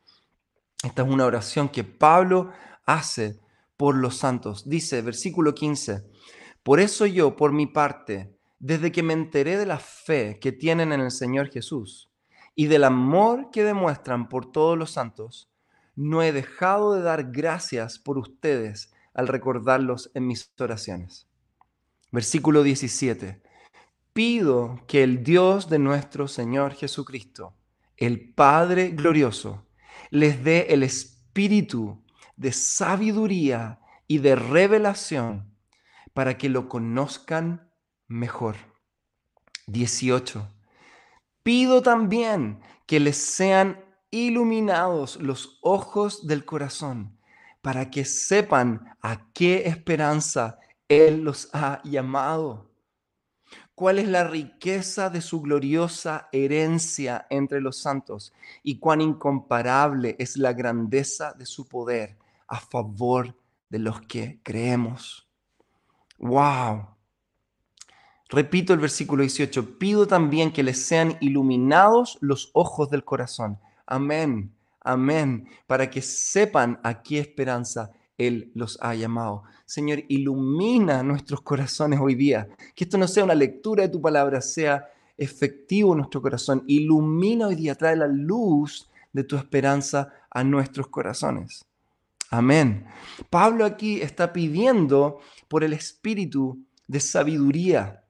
Esta 0.83 1.03
es 1.03 1.09
una 1.09 1.27
oración 1.27 1.69
que 1.69 1.85
Pablo 1.85 2.51
hace 2.85 3.41
por 3.77 3.95
los 3.95 4.17
santos. 4.17 4.69
Dice, 4.69 5.01
versículo 5.03 5.55
15, 5.55 6.05
por 6.63 6.81
eso 6.81 7.07
yo, 7.07 7.37
por 7.37 7.53
mi 7.53 7.67
parte, 7.67 8.37
desde 8.59 8.91
que 8.91 9.03
me 9.03 9.13
enteré 9.13 9.57
de 9.57 9.67
la 9.67 9.79
fe 9.79 10.39
que 10.41 10.53
tienen 10.53 10.93
en 10.93 11.01
el 11.01 11.11
Señor 11.11 11.51
Jesús 11.51 12.11
y 12.55 12.67
del 12.67 12.85
amor 12.85 13.51
que 13.53 13.63
demuestran 13.65 14.29
por 14.29 14.51
todos 14.51 14.79
los 14.79 14.93
santos, 14.93 15.51
no 15.97 16.23
he 16.23 16.33
dejado 16.33 16.95
de 16.95 17.03
dar 17.03 17.31
gracias 17.31 17.99
por 17.99 18.19
ustedes 18.19 18.93
al 19.13 19.29
recordarlos 19.29 20.11
en 20.15 20.27
mis 20.27 20.51
oraciones. 20.59 21.29
Versículo 22.11 22.63
17. 22.63 23.43
Pido 24.15 24.81
que 24.87 25.03
el 25.03 25.25
Dios 25.25 25.69
de 25.69 25.81
nuestro 25.81 26.29
Señor 26.29 26.75
Jesucristo, 26.75 27.57
el 27.97 28.33
Padre 28.33 28.91
glorioso, 28.91 29.67
les 30.11 30.45
dé 30.45 30.69
el 30.71 30.85
espíritu 30.85 32.01
de 32.37 32.53
sabiduría 32.53 33.81
y 34.07 34.19
de 34.19 34.37
revelación 34.37 35.53
para 36.13 36.39
que 36.39 36.49
lo 36.49 36.69
conozcan 36.69 37.73
mejor. 38.07 38.55
18. 39.67 40.49
Pido 41.43 41.83
también 41.83 42.61
que 42.87 43.01
les 43.01 43.17
sean 43.17 43.85
iluminados 44.13 45.17
los 45.17 45.59
ojos 45.61 46.29
del 46.29 46.45
corazón 46.45 47.19
para 47.63 47.91
que 47.91 48.05
sepan 48.05 48.95
a 49.03 49.33
qué 49.33 49.67
esperanza 49.67 50.61
Él 50.87 51.23
los 51.23 51.53
ha 51.53 51.83
llamado. 51.83 52.74
¿Cuál 53.75 53.99
es 53.99 54.07
la 54.07 54.23
riqueza 54.23 55.11
de 55.11 55.21
su 55.21 55.41
gloriosa 55.41 56.29
herencia 56.31 57.27
entre 57.29 57.61
los 57.61 57.79
santos 57.79 58.33
y 58.63 58.79
cuán 58.79 59.01
incomparable 59.01 60.15
es 60.21 60.37
la 60.37 60.53
grandeza 60.53 61.33
de 61.33 61.45
su 61.45 61.67
poder 61.67 62.17
a 62.47 62.61
favor 62.61 63.37
de 63.69 63.81
los 63.81 64.01
que 64.03 64.39
creemos? 64.45 65.29
¡Wow! 66.19 66.87
Repito 68.29 68.73
el 68.73 68.79
versículo 68.79 69.23
18, 69.23 69.77
pido 69.77 70.07
también 70.07 70.53
que 70.53 70.63
les 70.63 70.87
sean 70.87 71.19
iluminados 71.21 72.17
los 72.21 72.51
ojos 72.53 72.91
del 72.91 73.05
corazón. 73.05 73.59
Amén, 73.87 74.55
amén, 74.81 75.49
para 75.67 75.91
que 75.91 76.01
sepan 76.01 76.79
a 76.85 77.03
qué 77.03 77.19
esperanza 77.19 77.91
Él 78.19 78.53
los 78.55 78.79
ha 78.81 78.95
llamado. 78.95 79.45
Señor, 79.67 80.05
ilumina 80.09 81.03
nuestros 81.03 81.41
corazones 81.41 81.99
hoy 82.01 82.15
día. 82.15 82.49
Que 82.75 82.85
esto 82.85 82.99
no 82.99 83.09
sea 83.09 83.25
una 83.25 83.35
lectura 83.35 83.83
de 83.83 83.89
tu 83.89 84.01
palabra, 84.01 84.41
sea 84.41 84.89
efectivo 85.17 85.93
en 85.93 85.99
nuestro 85.99 86.23
corazón. 86.23 86.65
Ilumina 86.67 87.49
hoy 87.49 87.57
día, 87.57 87.75
trae 87.75 87.97
la 87.97 88.07
luz 88.07 88.91
de 89.13 89.25
tu 89.25 89.37
esperanza 89.37 90.13
a 90.31 90.45
nuestros 90.45 90.89
corazones. 90.89 91.65
Amén. 92.31 92.87
Pablo 93.31 93.65
aquí 93.65 94.01
está 94.01 94.33
pidiendo 94.33 95.21
por 95.49 95.63
el 95.63 95.73
espíritu 95.73 96.65
de 96.89 97.01
sabiduría 97.01 98.05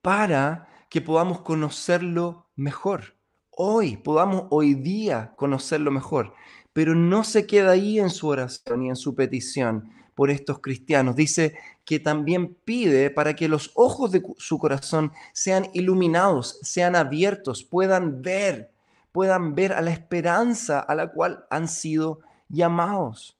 para 0.00 0.68
que 0.88 1.00
podamos 1.00 1.40
conocerlo 1.40 2.46
mejor. 2.54 3.16
Hoy, 3.50 3.96
podamos 3.96 4.44
hoy 4.50 4.74
día 4.74 5.34
conocerlo 5.36 5.90
mejor. 5.90 6.34
Pero 6.76 6.94
no 6.94 7.24
se 7.24 7.46
queda 7.46 7.70
ahí 7.70 7.98
en 7.98 8.10
su 8.10 8.28
oración 8.28 8.82
y 8.82 8.90
en 8.90 8.96
su 8.96 9.14
petición 9.14 9.90
por 10.14 10.30
estos 10.30 10.58
cristianos. 10.58 11.16
Dice 11.16 11.56
que 11.86 11.98
también 11.98 12.54
pide 12.66 13.08
para 13.08 13.34
que 13.34 13.48
los 13.48 13.70
ojos 13.76 14.12
de 14.12 14.22
su 14.36 14.58
corazón 14.58 15.10
sean 15.32 15.70
iluminados, 15.72 16.58
sean 16.60 16.94
abiertos, 16.94 17.64
puedan 17.64 18.20
ver, 18.20 18.74
puedan 19.10 19.54
ver 19.54 19.72
a 19.72 19.80
la 19.80 19.90
esperanza 19.90 20.78
a 20.80 20.94
la 20.94 21.10
cual 21.10 21.46
han 21.48 21.66
sido 21.66 22.20
llamados. 22.50 23.38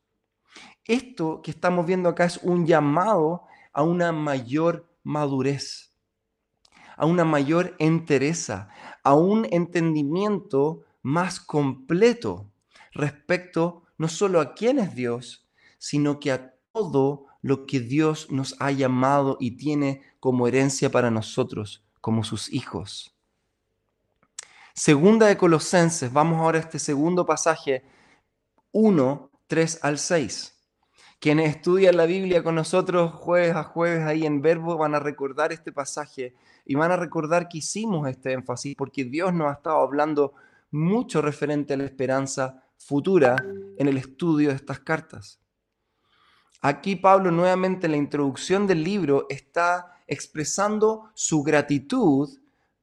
Esto 0.87 1.43
que 1.43 1.51
estamos 1.51 1.85
viendo 1.85 2.09
acá 2.09 2.25
es 2.25 2.39
un 2.39 2.65
llamado 2.65 3.43
a 3.75 3.83
una 3.83 4.13
mayor 4.13 4.89
madurez 5.03 5.93
a 6.99 7.05
una 7.05 7.27
mayor 7.27 7.77
entereza, 7.79 8.71
a 9.03 9.15
un 9.15 9.47
entendimiento 9.51 10.85
más 11.03 11.39
completo 11.41 12.51
respecto 12.97 13.85
no 13.99 14.09
solo 14.09 14.41
a 14.41 14.55
quién 14.55 14.79
es 14.79 14.95
Dios, 14.95 15.49
sino 15.79 16.21
que 16.21 16.33
a 16.33 16.55
todo 16.73 17.27
lo 17.43 17.67
que 17.67 17.81
Dios 17.81 18.31
nos 18.31 18.57
ha 18.61 18.71
llamado 18.71 19.37
y 19.41 19.53
tiene 19.53 20.03
como 20.21 20.49
herencia 20.49 20.91
para 20.91 21.11
nosotros, 21.11 21.85
como 22.01 22.25
sus 22.25 22.53
hijos. 22.53 23.17
Segunda 24.75 25.27
de 25.27 25.39
Colosenses, 25.39 26.13
vamos 26.13 26.39
ahora 26.39 26.59
a 26.59 26.61
este 26.61 26.79
segundo 26.79 27.25
pasaje, 27.25 27.85
1, 28.73 29.31
3 29.47 29.79
al 29.83 29.99
6. 29.99 30.57
Quienes 31.19 31.57
estudian 31.57 31.97
la 31.97 32.05
Biblia 32.05 32.43
con 32.43 32.57
nosotros 32.57 33.13
jueves 33.15 33.57
a 33.57 33.63
jueves 33.63 34.05
ahí 34.05 34.27
en 34.27 34.43
verbo 34.43 34.77
van 34.77 34.95
a 34.95 35.01
recordar 35.01 35.51
este 35.51 35.73
pasaje 35.73 36.35
y 36.67 36.75
van 36.75 36.93
a 36.93 36.97
recordar 36.97 37.49
que 37.49 37.59
hicimos 37.59 38.07
este 38.07 38.33
énfasis 38.33 38.75
porque 38.77 39.05
Dios 39.05 39.33
nos 39.33 39.49
ha 39.49 39.55
estado 39.55 39.81
hablando 39.81 40.35
mucho 40.71 41.23
referente 41.23 41.73
a 41.73 41.79
la 41.79 41.85
esperanza 41.85 42.63
futura 42.79 43.37
en 43.79 43.89
el 43.89 43.97
estudio 43.97 44.51
de 44.51 44.57
estas 44.57 44.81
cartas. 44.81 45.41
Aquí 46.61 46.97
Pablo 46.97 47.31
nuevamente 47.31 47.87
en 47.87 47.93
la 47.93 47.99
introducción 47.99 48.67
del 48.67 48.83
libro 48.83 49.27
está 49.29 50.01
expresando 50.07 51.11
su 51.15 51.43
gratitud 51.43 52.29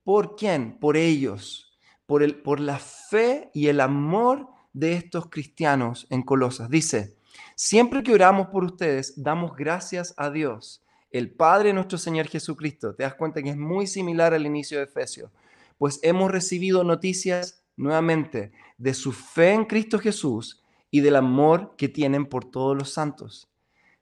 por 0.03 0.35
quién, 0.35 0.79
por 0.79 0.97
ellos, 0.97 1.77
por, 2.05 2.23
el, 2.23 2.35
por 2.35 2.59
la 2.59 2.79
fe 2.79 3.49
y 3.53 3.67
el 3.67 3.79
amor 3.79 4.47
de 4.73 4.93
estos 4.93 5.29
cristianos 5.29 6.07
en 6.09 6.23
Colosas. 6.23 6.69
Dice, 6.69 7.15
siempre 7.55 8.03
que 8.03 8.13
oramos 8.13 8.47
por 8.47 8.63
ustedes, 8.63 9.21
damos 9.21 9.55
gracias 9.55 10.13
a 10.17 10.29
Dios, 10.29 10.83
el 11.11 11.31
Padre 11.31 11.73
nuestro 11.73 11.97
Señor 11.97 12.27
Jesucristo. 12.27 12.95
Te 12.95 13.03
das 13.03 13.15
cuenta 13.15 13.41
que 13.41 13.49
es 13.49 13.57
muy 13.57 13.87
similar 13.87 14.33
al 14.33 14.45
inicio 14.45 14.77
de 14.77 14.85
Efesios, 14.85 15.31
pues 15.77 15.99
hemos 16.03 16.31
recibido 16.31 16.83
noticias 16.83 17.62
nuevamente 17.75 18.51
de 18.77 18.93
su 18.93 19.11
fe 19.11 19.53
en 19.53 19.65
Cristo 19.65 19.99
Jesús 19.99 20.61
y 20.91 21.01
del 21.01 21.15
amor 21.15 21.75
que 21.77 21.89
tienen 21.89 22.25
por 22.25 22.45
todos 22.45 22.77
los 22.77 22.93
santos. 22.93 23.49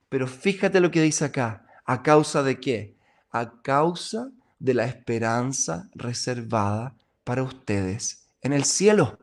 Pero 0.09 0.27
fíjate 0.27 0.79
lo 0.79 0.91
que 0.91 1.01
dice 1.01 1.25
acá, 1.25 1.65
¿a 1.85 2.03
causa 2.03 2.43
de 2.43 2.59
qué? 2.59 2.97
A 3.31 3.61
causa 3.61 4.29
de 4.59 4.73
la 4.73 4.85
esperanza 4.85 5.89
reservada 5.95 6.95
para 7.23 7.43
ustedes 7.43 8.27
en 8.41 8.53
el 8.53 8.65
cielo. 8.65 9.19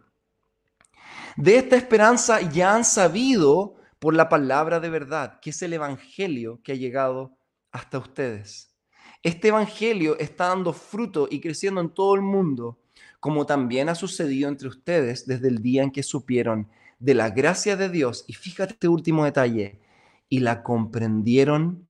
De 1.36 1.56
esta 1.56 1.76
esperanza 1.76 2.40
ya 2.40 2.74
han 2.74 2.84
sabido 2.84 3.76
por 3.98 4.14
la 4.14 4.28
palabra 4.28 4.80
de 4.80 4.90
verdad, 4.90 5.38
que 5.40 5.50
es 5.50 5.62
el 5.62 5.72
Evangelio 5.72 6.60
que 6.62 6.72
ha 6.72 6.76
llegado 6.76 7.36
hasta 7.70 7.98
ustedes. 7.98 8.74
Este 9.22 9.48
Evangelio 9.48 10.18
está 10.18 10.48
dando 10.48 10.72
fruto 10.72 11.28
y 11.30 11.40
creciendo 11.40 11.80
en 11.80 11.90
todo 11.90 12.14
el 12.14 12.22
mundo, 12.22 12.78
como 13.20 13.46
también 13.46 13.88
ha 13.88 13.94
sucedido 13.94 14.48
entre 14.48 14.68
ustedes 14.68 15.26
desde 15.26 15.48
el 15.48 15.60
día 15.60 15.82
en 15.82 15.90
que 15.90 16.02
supieron 16.02 16.68
de 16.98 17.14
la 17.14 17.30
gracia 17.30 17.76
de 17.76 17.88
Dios. 17.88 18.24
Y 18.26 18.34
fíjate 18.34 18.74
este 18.74 18.88
último 18.88 19.24
detalle, 19.24 19.80
y 20.28 20.40
la 20.40 20.62
comprendieron 20.62 21.88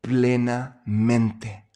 plenamente. 0.00 1.66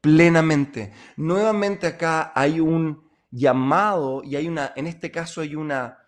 Plenamente. 0.00 0.92
Nuevamente 1.16 1.86
acá 1.86 2.32
hay 2.34 2.60
un 2.60 3.02
llamado 3.30 4.22
y 4.22 4.36
hay 4.36 4.46
una, 4.46 4.72
en 4.76 4.86
este 4.86 5.10
caso 5.10 5.40
hay 5.40 5.56
una, 5.56 5.98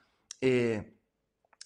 eh, 0.41 0.95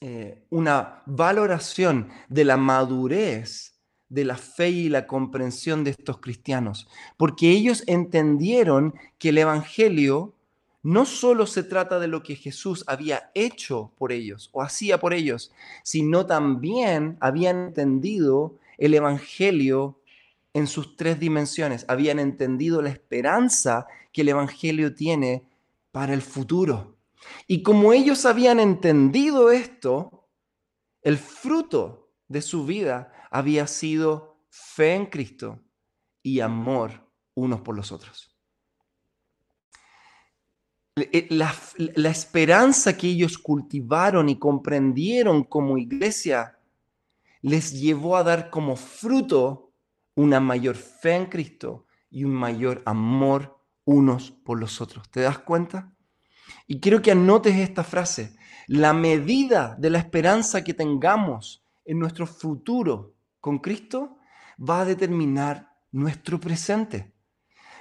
eh, 0.00 0.46
una 0.50 1.02
valoración 1.06 2.08
de 2.28 2.44
la 2.44 2.56
madurez 2.56 3.70
de 4.08 4.24
la 4.24 4.36
fe 4.36 4.70
y 4.70 4.88
la 4.88 5.06
comprensión 5.06 5.84
de 5.84 5.90
estos 5.90 6.18
cristianos, 6.18 6.88
porque 7.16 7.50
ellos 7.50 7.84
entendieron 7.86 8.94
que 9.18 9.28
el 9.28 9.38
Evangelio 9.38 10.34
no 10.82 11.04
solo 11.04 11.46
se 11.46 11.62
trata 11.62 11.98
de 11.98 12.08
lo 12.08 12.22
que 12.22 12.36
Jesús 12.36 12.84
había 12.86 13.30
hecho 13.34 13.92
por 13.98 14.12
ellos 14.12 14.48
o 14.52 14.62
hacía 14.62 14.98
por 14.98 15.12
ellos, 15.12 15.52
sino 15.82 16.26
también 16.26 17.18
habían 17.20 17.66
entendido 17.66 18.58
el 18.78 18.94
Evangelio 18.94 20.00
en 20.54 20.66
sus 20.66 20.96
tres 20.96 21.20
dimensiones, 21.20 21.84
habían 21.88 22.18
entendido 22.18 22.82
la 22.82 22.90
esperanza 22.90 23.86
que 24.12 24.22
el 24.22 24.30
Evangelio 24.30 24.94
tiene 24.94 25.44
para 25.92 26.14
el 26.14 26.22
futuro. 26.22 26.96
Y 27.46 27.62
como 27.62 27.92
ellos 27.92 28.24
habían 28.24 28.58
entendido 28.58 29.50
esto, 29.50 30.28
el 31.02 31.18
fruto 31.18 32.10
de 32.28 32.42
su 32.42 32.64
vida 32.64 33.12
había 33.30 33.66
sido 33.66 34.38
fe 34.48 34.94
en 34.94 35.06
Cristo 35.06 35.60
y 36.22 36.40
amor 36.40 37.06
unos 37.34 37.60
por 37.60 37.76
los 37.76 37.92
otros. 37.92 38.29
Eh, 41.12 41.28
la, 41.30 42.10
esperanza 42.10 42.96
que 42.96 43.08
ellos 43.08 43.38
cultivaron 43.38 44.28
y 44.28 44.38
comprendieron 44.38 45.44
como 45.44 45.78
iglesia 45.78 46.58
les 47.42 47.72
llevó 47.80 48.16
a 48.16 48.22
dar 48.22 48.50
como 48.50 48.76
fruto 48.76 49.72
una 50.14 50.40
mayor 50.40 50.76
fe 50.76 51.14
en 51.14 51.26
Cristo 51.26 51.86
y 52.10 52.24
un 52.24 52.32
mayor 52.32 52.82
amor 52.84 53.58
unos 53.84 54.30
por 54.30 54.58
los 54.58 54.80
otros. 54.80 55.08
¿Te 55.10 55.20
das 55.20 55.38
cuenta? 55.38 55.92
Y 56.66 56.80
quiero 56.80 57.00
que 57.00 57.12
anotes 57.12 57.56
esta 57.56 57.84
frase. 57.84 58.36
La 58.66 58.92
medida 58.92 59.76
de 59.78 59.90
la 59.90 59.98
esperanza 59.98 60.62
que 60.62 60.74
tengamos 60.74 61.64
en 61.84 61.98
nuestro 61.98 62.26
futuro 62.26 63.14
con 63.40 63.58
Cristo 63.58 64.18
va 64.58 64.82
a 64.82 64.84
determinar 64.84 65.72
nuestro 65.92 66.38
presente. 66.38 67.14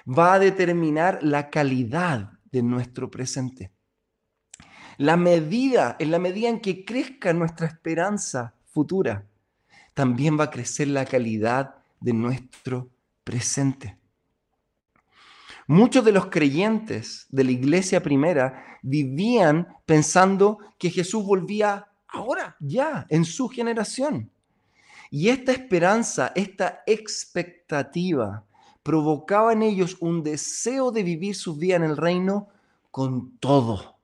Va 0.07 0.33
a 0.33 0.39
determinar 0.39 1.19
la 1.21 1.49
calidad 1.49 2.38
de 2.51 2.63
nuestro 2.63 3.09
presente. 3.09 3.71
La 4.97 5.15
medida, 5.15 5.95
en 5.99 6.11
la 6.11 6.19
medida 6.19 6.49
en 6.49 6.59
que 6.59 6.83
crezca 6.83 7.31
nuestra 7.33 7.67
esperanza 7.67 8.53
futura, 8.65 9.25
también 9.93 10.39
va 10.39 10.45
a 10.45 10.49
crecer 10.49 10.87
la 10.89 11.05
calidad 11.05 11.75
de 11.99 12.13
nuestro 12.13 12.89
presente. 13.23 13.97
Muchos 15.67 16.03
de 16.03 16.11
los 16.11 16.27
creyentes 16.27 17.27
de 17.29 17.43
la 17.43 17.51
iglesia 17.51 18.01
primera 18.01 18.79
vivían 18.81 19.67
pensando 19.85 20.57
que 20.77 20.89
Jesús 20.89 21.23
volvía 21.23 21.87
ahora, 22.07 22.55
ya, 22.59 23.05
en 23.09 23.23
su 23.23 23.47
generación. 23.49 24.31
Y 25.11 25.29
esta 25.29 25.51
esperanza, 25.51 26.31
esta 26.35 26.81
expectativa, 26.85 28.45
provocaba 28.83 29.53
en 29.53 29.61
ellos 29.61 29.97
un 29.99 30.23
deseo 30.23 30.91
de 30.91 31.03
vivir 31.03 31.35
su 31.35 31.55
vida 31.55 31.75
en 31.75 31.83
el 31.83 31.97
reino 31.97 32.49
con 32.91 33.37
todo, 33.37 33.97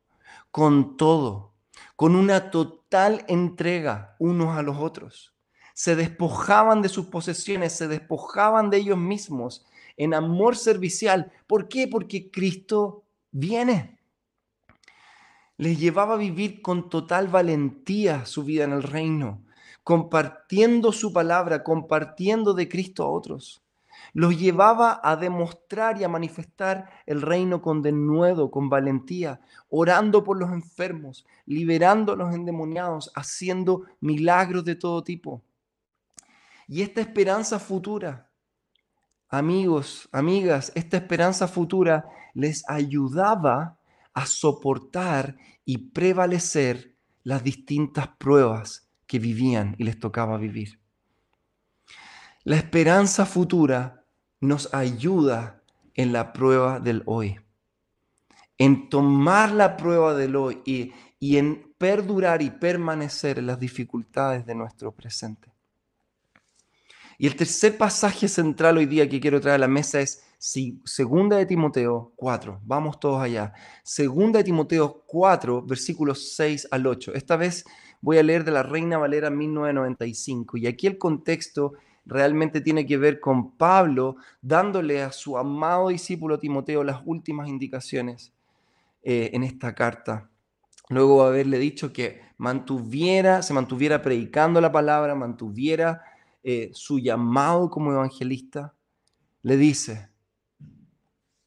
con 0.51 0.97
todo, 0.97 1.53
con 1.95 2.15
una 2.15 2.51
total 2.51 3.25
entrega 3.27 4.15
unos 4.19 4.57
a 4.57 4.61
los 4.61 4.77
otros. 4.77 5.33
Se 5.73 5.95
despojaban 5.95 6.81
de 6.81 6.89
sus 6.89 7.07
posesiones, 7.07 7.73
se 7.73 7.88
despojaban 7.88 8.69
de 8.69 8.77
ellos 8.77 8.97
mismos 8.97 9.65
en 9.97 10.13
amor 10.13 10.55
servicial. 10.55 11.31
¿Por 11.47 11.67
qué? 11.67 11.88
Porque 11.88 12.31
Cristo 12.31 13.03
viene. 13.31 13.99
Les 15.57 15.79
llevaba 15.79 16.15
a 16.15 16.17
vivir 16.17 16.61
con 16.61 16.89
total 16.89 17.27
valentía 17.27 18.25
su 18.25 18.43
vida 18.43 18.65
en 18.65 18.73
el 18.73 18.83
reino, 18.83 19.41
compartiendo 19.83 20.91
su 20.91 21.13
palabra, 21.13 21.63
compartiendo 21.63 22.53
de 22.53 22.67
Cristo 22.67 23.03
a 23.03 23.09
otros. 23.09 23.64
Los 24.15 24.39
llevaba 24.39 24.99
a 25.04 25.15
demostrar 25.15 25.99
y 25.99 26.06
a 26.06 26.10
manifestar 26.10 26.89
el 27.06 27.21
reino 27.21 27.62
con 27.62 27.82
denuedo, 27.82 28.49
con 28.49 28.69
valentía, 28.69 29.41
orando 29.69 30.23
por 30.23 30.39
los 30.39 30.51
enfermos, 30.51 31.28
liberando 31.45 32.13
a 32.13 32.15
los 32.15 32.34
endemoniados, 32.34 33.12
haciendo 33.13 33.84
milagros 33.99 34.63
de 34.63 34.75
todo 34.75 35.04
tipo. 35.04 35.43
Y 36.67 36.82
esta 36.82 37.01
esperanza 37.01 37.60
futura 37.60 38.32
amigos, 39.38 40.08
amigas, 40.12 40.71
esta 40.75 40.97
esperanza 40.97 41.47
futura 41.47 42.06
les 42.34 42.63
ayudaba 42.69 43.78
a 44.13 44.25
soportar 44.25 45.36
y 45.65 45.89
prevalecer 45.89 46.95
las 47.23 47.43
distintas 47.43 48.08
pruebas 48.17 48.88
que 49.08 49.19
vivían 49.19 49.75
y 49.78 49.84
les 49.84 49.99
tocaba 49.99 50.38
vivir. 50.38 50.80
La 52.43 52.56
esperanza 52.56 53.25
futura 53.25 54.04
nos 54.45 54.73
ayuda 54.73 55.62
en 55.93 56.13
la 56.13 56.34
prueba 56.34 56.79
del 56.79 57.03
hoy, 57.05 57.39
en 58.58 58.89
tomar 58.89 59.51
la 59.51 59.77
prueba 59.77 60.13
del 60.13 60.36
hoy 60.36 60.62
y, 60.65 60.93
y 61.19 61.38
en 61.38 61.73
perdurar 61.77 62.41
y 62.41 62.49
permanecer 62.49 63.39
en 63.39 63.47
las 63.47 63.60
dificultades 63.60 64.45
de 64.45 64.55
nuestro 64.55 64.91
presente. 64.91 65.51
Y 67.17 67.27
el 67.27 67.36
tercer 67.36 67.77
pasaje 67.77 68.27
central 68.27 68.77
hoy 68.77 68.86
día 68.86 69.08
que 69.08 69.21
quiero 69.21 69.39
traer 69.39 69.55
a 69.55 69.60
la 69.60 69.67
mesa 69.67 70.01
es 70.01 70.21
Segunda 70.38 71.38
de 71.38 71.45
Timoteo 71.45 72.13
4. 72.17 72.62
Vamos 72.63 72.99
todos 72.99 73.21
allá. 73.21 73.53
Segunda 73.84 74.39
de 74.39 74.43
Timoteo 74.43 75.03
4, 75.08 75.62
versículos 75.63 76.36
6 76.36 76.67
al 76.71 76.86
8. 76.86 77.13
Esta 77.15 77.38
vez 77.38 77.65
voy 78.01 78.17
a 78.17 78.23
leer 78.23 78.43
de 78.43 78.51
la 78.51 78.63
Reina 78.63 78.97
Valera 78.97 79.29
1995. 79.29 80.58
Y 80.58 80.67
aquí 80.67 80.88
el 80.88 80.97
contexto 80.97 81.73
realmente 82.05 82.61
tiene 82.61 82.85
que 82.85 82.97
ver 82.97 83.19
con 83.19 83.57
Pablo 83.57 84.17
dándole 84.41 85.01
a 85.01 85.11
su 85.11 85.37
amado 85.37 85.89
discípulo 85.89 86.39
Timoteo 86.39 86.83
las 86.83 87.01
últimas 87.05 87.47
indicaciones 87.47 88.33
eh, 89.01 89.31
en 89.33 89.43
esta 89.43 89.73
carta. 89.73 90.29
Luego 90.89 91.23
de 91.23 91.29
haberle 91.29 91.57
dicho 91.57 91.91
que 91.91 92.21
mantuviera, 92.37 93.41
se 93.41 93.53
mantuviera 93.53 94.01
predicando 94.01 94.61
la 94.61 94.71
palabra, 94.71 95.15
mantuviera 95.15 96.03
eh, 96.43 96.69
su 96.73 96.99
llamado 96.99 97.69
como 97.69 97.91
evangelista, 97.91 98.75
le 99.41 99.57
dice, 99.57 100.09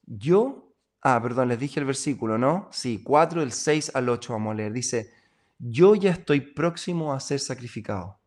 yo, 0.06 0.72
ah, 1.02 1.20
perdón, 1.22 1.48
les 1.48 1.58
dije 1.58 1.78
el 1.78 1.86
versículo, 1.86 2.38
¿no? 2.38 2.68
Sí, 2.72 3.02
4, 3.02 3.40
del 3.40 3.52
6 3.52 3.92
al 3.94 4.08
8 4.08 4.32
vamos 4.32 4.52
a 4.52 4.54
leer. 4.54 4.72
Dice, 4.72 5.12
yo 5.58 5.94
ya 5.94 6.10
estoy 6.10 6.40
próximo 6.40 7.12
a 7.12 7.20
ser 7.20 7.40
sacrificado. 7.40 8.18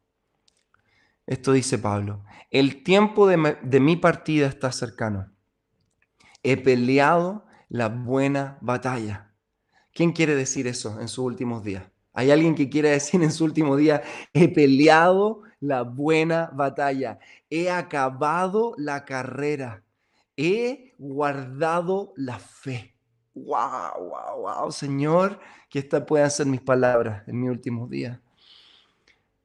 Esto 1.32 1.54
dice 1.54 1.80
Pablo, 1.80 2.26
el 2.50 2.84
tiempo 2.84 3.26
de, 3.26 3.80
mi 3.80 3.96
partida 3.96 4.48
está 4.48 4.70
cercano. 4.74 5.32
He 6.44 6.58
peleado 6.58 7.46
la 7.70 7.88
buena 7.88 8.58
batalla. 8.60 9.34
¿Quién 9.94 10.12
quiere 10.12 10.36
decir 10.36 10.68
eso 10.68 11.00
en 11.00 11.08
sus 11.08 11.24
últimos 11.24 11.64
días? 11.64 11.86
¿Hay 12.12 12.32
alguien 12.32 12.54
que 12.54 12.70
quiera 12.70 12.90
decir 12.90 13.24
en 13.24 13.32
su 13.32 13.46
último 13.46 13.78
día, 13.78 14.02
he 14.34 14.50
peleado 14.50 15.44
la 15.62 15.84
buena 15.84 16.52
batalla, 16.52 17.20
he 17.50 17.72
acabado 17.72 18.74
la 18.78 19.06
carrera, 19.06 19.86
he 20.36 20.96
guardado 20.98 22.12
la 22.18 22.40
fe? 22.40 22.94
¡Wow, 23.36 24.10
wow, 24.10 24.42
wow! 24.42 24.72
Señor, 24.74 25.40
que 25.70 25.80
estas 25.80 26.04
puedan 26.04 26.30
ser 26.30 26.48
mis 26.48 26.60
palabras 26.60 27.26
en 27.26 27.40
mis 27.40 27.50
últimos 27.50 27.90
días. 27.90 28.20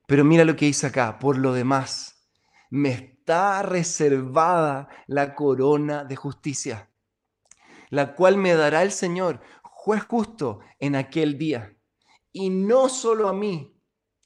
Pero 0.07 0.25
mira 0.25 0.45
lo 0.45 0.55
que 0.55 0.67
dice 0.67 0.87
acá, 0.87 1.19
por 1.19 1.37
lo 1.37 1.53
demás, 1.53 2.29
me 2.71 2.91
está 2.91 3.63
reservada 3.63 4.89
la 5.09 5.35
corona 5.35 6.05
de 6.05 6.15
justicia, 6.15 6.91
la 7.91 8.15
cual 8.15 8.37
me 8.37 8.55
dará 8.55 8.83
el 8.83 8.93
Señor, 8.93 9.41
juez 9.63 10.05
justo, 10.05 10.61
en 10.79 10.95
aquel 10.95 11.39
día. 11.39 11.77
Y 12.33 12.51
no 12.51 12.89
solo 12.89 13.29
a 13.29 13.33
mí, 13.33 13.77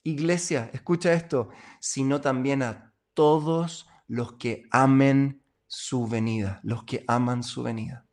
iglesia, 0.03 0.71
escucha 0.75 1.15
esto, 1.15 1.49
sino 1.81 2.21
también 2.21 2.63
a 2.63 2.95
todos 3.15 3.89
los 4.07 4.35
que 4.35 4.65
amen 4.71 5.43
su 5.67 6.07
venida, 6.07 6.61
los 6.63 6.85
que 6.85 7.05
aman 7.09 7.43
su 7.43 7.63
venida. 7.63 8.07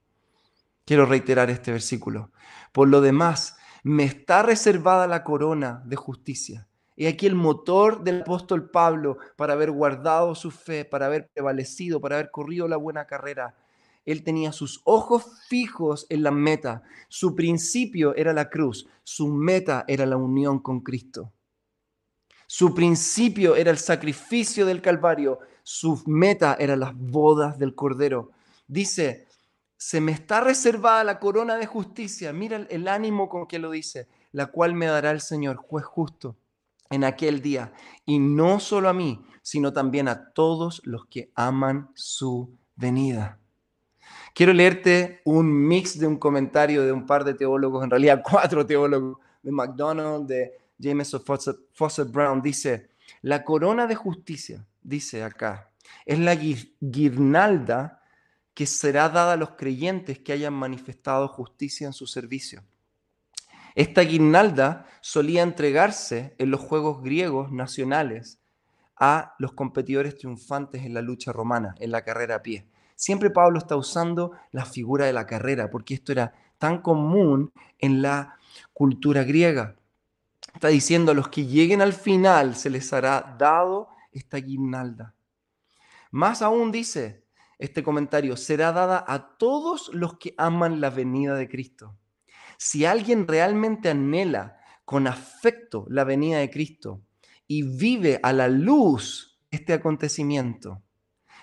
Quiero 0.86 1.06
reiterar 1.06 1.50
este 1.50 1.72
versículo. 1.72 2.32
Por 2.72 2.88
lo 2.88 3.02
demás, 3.02 3.58
me 3.84 4.04
está 4.06 4.42
reservada 4.42 5.06
la 5.08 5.26
corona 5.26 5.82
de 5.86 5.98
justicia 5.98 6.67
y 7.00 7.06
aquí 7.06 7.28
el 7.28 7.36
motor 7.36 8.04
del 8.04 8.22
apóstol 8.22 8.72
Pablo 8.72 9.20
para 9.36 9.54
haber 9.54 9.70
guardado 9.70 10.34
su 10.34 10.50
fe, 10.50 10.84
para 10.84 11.06
haber 11.06 11.30
prevalecido, 11.30 12.02
para 12.02 12.16
haber 12.16 12.32
corrido 12.32 12.68
la 12.68 12.78
buena 12.78 13.06
carrera. 13.06 13.56
Él 14.04 14.24
tenía 14.24 14.52
sus 14.52 14.82
ojos 14.84 15.26
fijos 15.48 16.08
en 16.10 16.24
la 16.24 16.32
meta. 16.32 16.82
Su 17.08 17.36
principio 17.36 18.16
era 18.16 18.34
la 18.34 18.50
cruz. 18.50 18.88
Su 19.04 19.28
meta 19.28 19.86
era 19.88 20.08
la 20.08 20.18
unión 20.18 20.58
con 20.58 20.80
Cristo. 20.80 21.32
Su 22.48 22.74
principio 22.74 23.56
era 23.56 23.70
el 23.70 23.78
sacrificio 23.78 24.66
del 24.66 24.82
Calvario. 24.82 25.38
Su 25.62 26.02
meta 26.08 26.56
era 26.58 26.76
las 26.76 26.96
bodas 26.96 27.60
del 27.60 27.76
Cordero. 27.76 28.32
Dice, 28.68 29.28
se 29.78 30.02
me 30.02 30.14
está 30.14 30.42
reservada 30.42 31.04
la 31.04 31.20
corona 31.20 31.58
de 31.58 31.68
justicia. 31.68 32.34
Mira 32.34 32.66
el 32.72 32.88
ánimo 32.88 33.30
con 33.30 33.46
que 33.46 33.60
lo 33.60 33.70
dice, 33.70 34.08
la 34.32 34.48
cual 34.48 34.74
me 34.74 34.88
dará 34.88 35.12
el 35.12 35.22
Señor, 35.22 35.58
juez 35.58 35.86
justo 35.86 36.38
en 36.90 37.04
aquel 37.04 37.42
día, 37.42 37.74
y 38.06 38.20
no 38.20 38.60
solo 38.60 38.90
a 38.90 38.94
mí, 38.94 39.26
sino 39.42 39.74
también 39.74 40.08
a 40.08 40.32
todos 40.34 40.82
los 40.84 41.06
que 41.06 41.32
aman 41.36 41.90
su 41.94 42.58
venida. 42.76 43.40
Quiero 44.34 44.54
leerte 44.54 45.22
un 45.26 45.52
mix 45.68 45.98
de 45.98 46.06
un 46.06 46.18
comentario 46.18 46.84
de 46.84 46.92
un 46.92 47.06
par 47.06 47.24
de 47.24 47.34
teólogos, 47.34 47.84
en 47.84 47.90
realidad 47.90 48.22
cuatro 48.30 48.66
teólogos, 48.66 49.18
de 49.42 49.52
MacDonald, 49.52 50.28
de 50.28 50.52
James 50.80 51.16
Fawcett 51.74 52.12
Brown. 52.12 52.42
Dice, 52.42 52.90
la 53.22 53.44
corona 53.44 53.88
de 53.88 53.96
justicia, 53.96 54.66
dice 54.84 55.24
acá, 55.24 55.72
es 56.06 56.20
la 56.20 56.36
guirnalda 56.36 58.02
que 58.54 58.66
será 58.66 59.10
dada 59.10 59.34
a 59.34 59.38
los 59.38 59.52
creyentes 59.52 60.20
que 60.20 60.34
hayan 60.34 60.54
manifestado 60.54 61.28
justicia 61.28 61.88
en 61.88 61.94
su 61.94 62.08
servicio. 62.08 62.64
Esta 63.78 64.02
guirnalda 64.02 64.88
solía 65.02 65.44
entregarse 65.44 66.34
en 66.40 66.50
los 66.50 66.62
Juegos 66.62 67.04
griegos 67.04 67.52
nacionales 67.52 68.40
a 69.00 69.36
los 69.38 69.54
competidores 69.54 70.18
triunfantes 70.18 70.84
en 70.84 70.96
la 70.96 71.04
lucha 71.04 71.32
romana, 71.32 71.76
en 71.78 71.92
la 71.92 72.02
carrera 72.04 72.38
a 72.38 72.42
pie. 72.42 72.66
Siempre 72.96 73.30
Pablo 73.30 73.60
está 73.60 73.76
usando 73.76 74.32
la 74.52 74.66
figura 74.66 75.06
de 75.06 75.14
la 75.14 75.28
carrera, 75.28 75.70
porque 75.70 75.94
esto 75.94 76.12
era 76.12 76.34
tan 76.58 76.82
común 76.82 77.52
en 77.78 78.02
la 78.02 78.40
cultura 78.74 79.24
griega. 79.24 79.76
Está 80.56 80.70
diciendo 80.70 81.12
a 81.12 81.16
los 81.16 81.28
que 81.28 81.46
lleguen 81.46 81.84
al 81.84 81.94
final 81.94 82.56
se 82.56 82.72
les 82.72 82.92
hará 82.94 83.36
dado 83.38 83.90
esta 84.12 84.38
guirnalda. 84.38 85.14
Más 86.10 86.42
aún 86.42 86.72
dice 86.72 87.28
este 87.60 87.84
comentario, 87.84 88.38
será 88.38 88.72
dada 88.72 89.06
a 89.08 89.38
todos 89.38 89.92
los 89.94 90.18
que 90.18 90.34
aman 90.36 90.82
la 90.82 90.90
venida 90.90 91.36
de 91.36 91.48
Cristo. 91.48 91.96
Si 92.58 92.86
alguien 92.86 93.28
realmente 93.28 93.90
anhela 93.90 94.60
con 94.86 95.08
afecto 95.08 95.86
la 95.90 96.04
venida 96.04 96.40
de 96.40 96.50
Cristo 96.50 97.02
y 97.48 97.64
vive 97.64 98.20
a 98.24 98.34
la 98.34 98.48
luz 98.48 99.40
este 99.52 99.74
acontecimiento, 99.74 100.82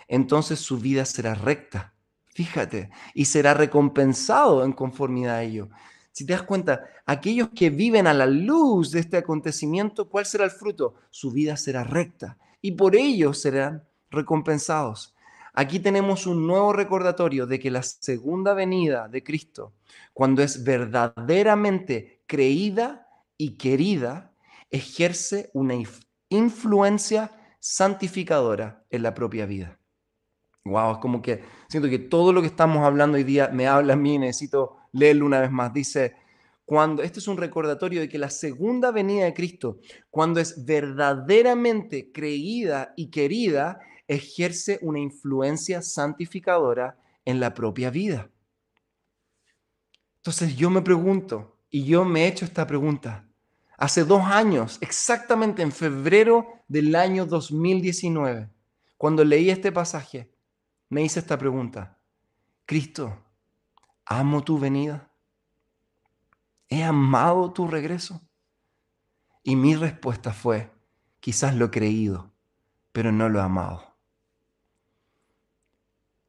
entonces 0.08 0.58
su 0.58 0.78
vida 0.78 1.04
será 1.04 1.34
recta, 1.34 1.94
fíjate, 2.26 2.90
y 3.14 3.26
será 3.26 3.54
recompensado 3.54 4.64
en 4.64 4.72
conformidad 4.72 5.36
a 5.36 5.42
ello. 5.42 5.70
Si 6.12 6.26
te 6.26 6.32
das 6.32 6.42
cuenta, 6.42 6.84
aquellos 7.06 7.48
que 7.50 7.70
viven 7.70 8.06
a 8.06 8.14
la 8.14 8.26
luz 8.26 8.90
de 8.92 9.00
este 9.00 9.16
acontecimiento, 9.16 10.08
¿cuál 10.08 10.26
será 10.26 10.44
el 10.44 10.50
fruto? 10.50 10.94
Su 11.10 11.32
vida 11.32 11.56
será 11.56 11.84
recta 11.84 12.38
y 12.60 12.72
por 12.72 12.94
ello 12.94 13.34
serán 13.34 13.84
recompensados. 14.10 15.14
Aquí 15.52 15.78
tenemos 15.78 16.26
un 16.26 16.46
nuevo 16.46 16.72
recordatorio 16.72 17.46
de 17.46 17.60
que 17.60 17.70
la 17.70 17.82
segunda 17.82 18.54
venida 18.54 19.08
de 19.08 19.22
Cristo, 19.22 19.72
cuando 20.12 20.42
es 20.42 20.64
verdaderamente 20.64 22.22
creída 22.26 23.08
y 23.36 23.56
querida, 23.56 24.32
ejerce 24.70 25.50
una 25.54 25.74
influencia 26.28 27.32
santificadora 27.60 28.84
en 28.90 29.02
la 29.02 29.14
propia 29.14 29.46
vida. 29.46 29.78
Wow, 30.64 30.92
es 30.92 30.98
como 30.98 31.20
que 31.20 31.42
siento 31.68 31.88
que 31.90 31.98
todo 31.98 32.32
lo 32.32 32.40
que 32.40 32.46
estamos 32.46 32.84
hablando 32.84 33.16
hoy 33.16 33.24
día 33.24 33.48
me 33.48 33.66
habla 33.66 33.92
a 33.92 33.96
mí, 33.96 34.18
necesito 34.18 34.78
leerlo 34.92 35.26
una 35.26 35.40
vez 35.40 35.50
más. 35.50 35.72
Dice, 35.72 36.14
cuando 36.64 37.02
este 37.02 37.18
es 37.18 37.28
un 37.28 37.36
recordatorio 37.36 38.00
de 38.00 38.08
que 38.08 38.18
la 38.18 38.30
segunda 38.30 38.90
venida 38.90 39.24
de 39.24 39.34
Cristo, 39.34 39.78
cuando 40.10 40.40
es 40.40 40.64
verdaderamente 40.64 42.10
creída 42.12 42.94
y 42.96 43.10
querida, 43.10 43.80
ejerce 44.08 44.78
una 44.82 45.00
influencia 45.00 45.82
santificadora 45.82 46.96
en 47.24 47.40
la 47.40 47.52
propia 47.52 47.90
vida. 47.90 48.30
Entonces 50.24 50.56
yo 50.56 50.70
me 50.70 50.80
pregunto, 50.80 51.58
y 51.68 51.84
yo 51.84 52.06
me 52.06 52.24
he 52.24 52.28
hecho 52.28 52.46
esta 52.46 52.66
pregunta, 52.66 53.28
hace 53.76 54.06
dos 54.06 54.22
años, 54.22 54.78
exactamente 54.80 55.60
en 55.60 55.70
febrero 55.70 56.64
del 56.66 56.96
año 56.96 57.26
2019, 57.26 58.50
cuando 58.96 59.22
leí 59.22 59.50
este 59.50 59.70
pasaje, 59.70 60.34
me 60.88 61.02
hice 61.02 61.20
esta 61.20 61.36
pregunta, 61.36 61.98
Cristo, 62.64 63.22
¿amo 64.06 64.42
tu 64.42 64.58
venida? 64.58 65.10
¿He 66.70 66.82
amado 66.82 67.52
tu 67.52 67.68
regreso? 67.68 68.22
Y 69.42 69.56
mi 69.56 69.76
respuesta 69.76 70.32
fue, 70.32 70.72
quizás 71.20 71.54
lo 71.54 71.66
he 71.66 71.70
creído, 71.70 72.32
pero 72.92 73.12
no 73.12 73.28
lo 73.28 73.40
he 73.40 73.42
amado. 73.42 73.93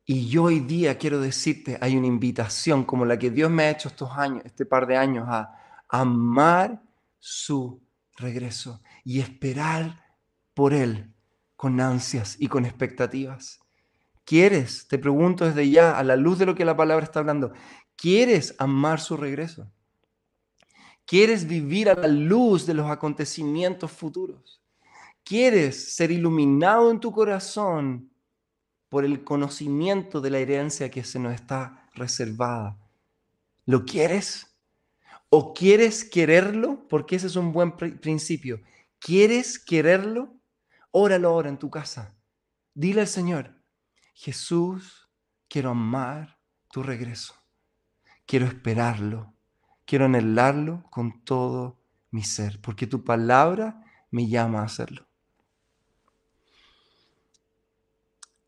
Y 0.05 0.27
yo 0.29 0.43
hoy 0.43 0.59
día 0.59 0.97
quiero 0.99 1.19
decirte, 1.19 1.79
hay 1.81 1.97
una 1.97 2.05
invitación 2.05 2.83
como 2.83 3.05
la 3.05 3.17
que 3.17 3.31
Dios 3.31 3.49
me 3.49 3.63
ha 3.63 3.71
hecho 3.71 3.87
estos 3.87 4.11
años, 4.11 4.43
este 4.45 4.65
par 4.65 4.85
de 4.85 4.97
años, 4.97 5.27
a 5.27 5.55
amar 5.89 6.83
su 7.19 7.81
regreso 8.17 8.81
y 9.03 9.19
esperar 9.19 10.03
por 10.53 10.73
Él 10.73 11.11
con 11.55 11.81
ansias 11.81 12.37
y 12.39 12.47
con 12.47 12.65
expectativas. 12.65 13.59
¿Quieres, 14.25 14.87
te 14.87 14.99
pregunto 14.99 15.45
desde 15.45 15.69
ya, 15.69 15.97
a 15.97 16.03
la 16.03 16.15
luz 16.15 16.37
de 16.37 16.45
lo 16.45 16.53
que 16.53 16.65
la 16.65 16.77
palabra 16.77 17.03
está 17.03 17.19
hablando, 17.19 17.53
¿quieres 17.95 18.55
amar 18.59 18.99
su 18.99 19.17
regreso? 19.17 19.71
¿Quieres 21.05 21.47
vivir 21.47 21.89
a 21.89 21.95
la 21.95 22.07
luz 22.07 22.65
de 22.65 22.73
los 22.75 22.89
acontecimientos 22.89 23.91
futuros? 23.91 24.61
¿Quieres 25.23 25.95
ser 25.95 26.11
iluminado 26.11 26.91
en 26.91 26.99
tu 26.99 27.11
corazón 27.11 28.11
por 28.95 29.03
el 29.03 29.25
conocimiento 29.25 30.21
de 30.21 30.29
la 30.29 30.37
herencia 30.37 30.89
que 30.89 31.03
se 31.03 31.19
nos 31.19 31.33
está 31.33 31.89
reservada. 31.95 32.77
¿Lo 33.65 33.83
quieres? 33.83 34.55
¿O 35.27 35.53
quieres 35.53 36.05
quererlo? 36.05 36.87
Porque 36.87 37.17
ese 37.17 37.27
es 37.27 37.35
un 37.35 37.51
buen 37.51 37.75
principio. 37.75 38.61
¿Quieres 38.99 39.59
quererlo? 39.59 40.33
Óralo 40.91 41.27
ahora 41.27 41.49
en 41.49 41.59
tu 41.59 41.69
casa. 41.69 42.15
Dile 42.73 43.01
al 43.01 43.09
Señor, 43.09 43.61
Jesús, 44.13 45.09
quiero 45.49 45.71
amar 45.71 46.39
tu 46.71 46.81
regreso. 46.81 47.35
Quiero 48.25 48.45
esperarlo. 48.45 49.33
Quiero 49.83 50.05
anhelarlo 50.05 50.85
con 50.89 51.21
todo 51.25 51.81
mi 52.11 52.23
ser, 52.23 52.61
porque 52.61 52.87
tu 52.87 53.03
palabra 53.03 53.83
me 54.09 54.29
llama 54.29 54.61
a 54.61 54.67
hacerlo. 54.67 55.05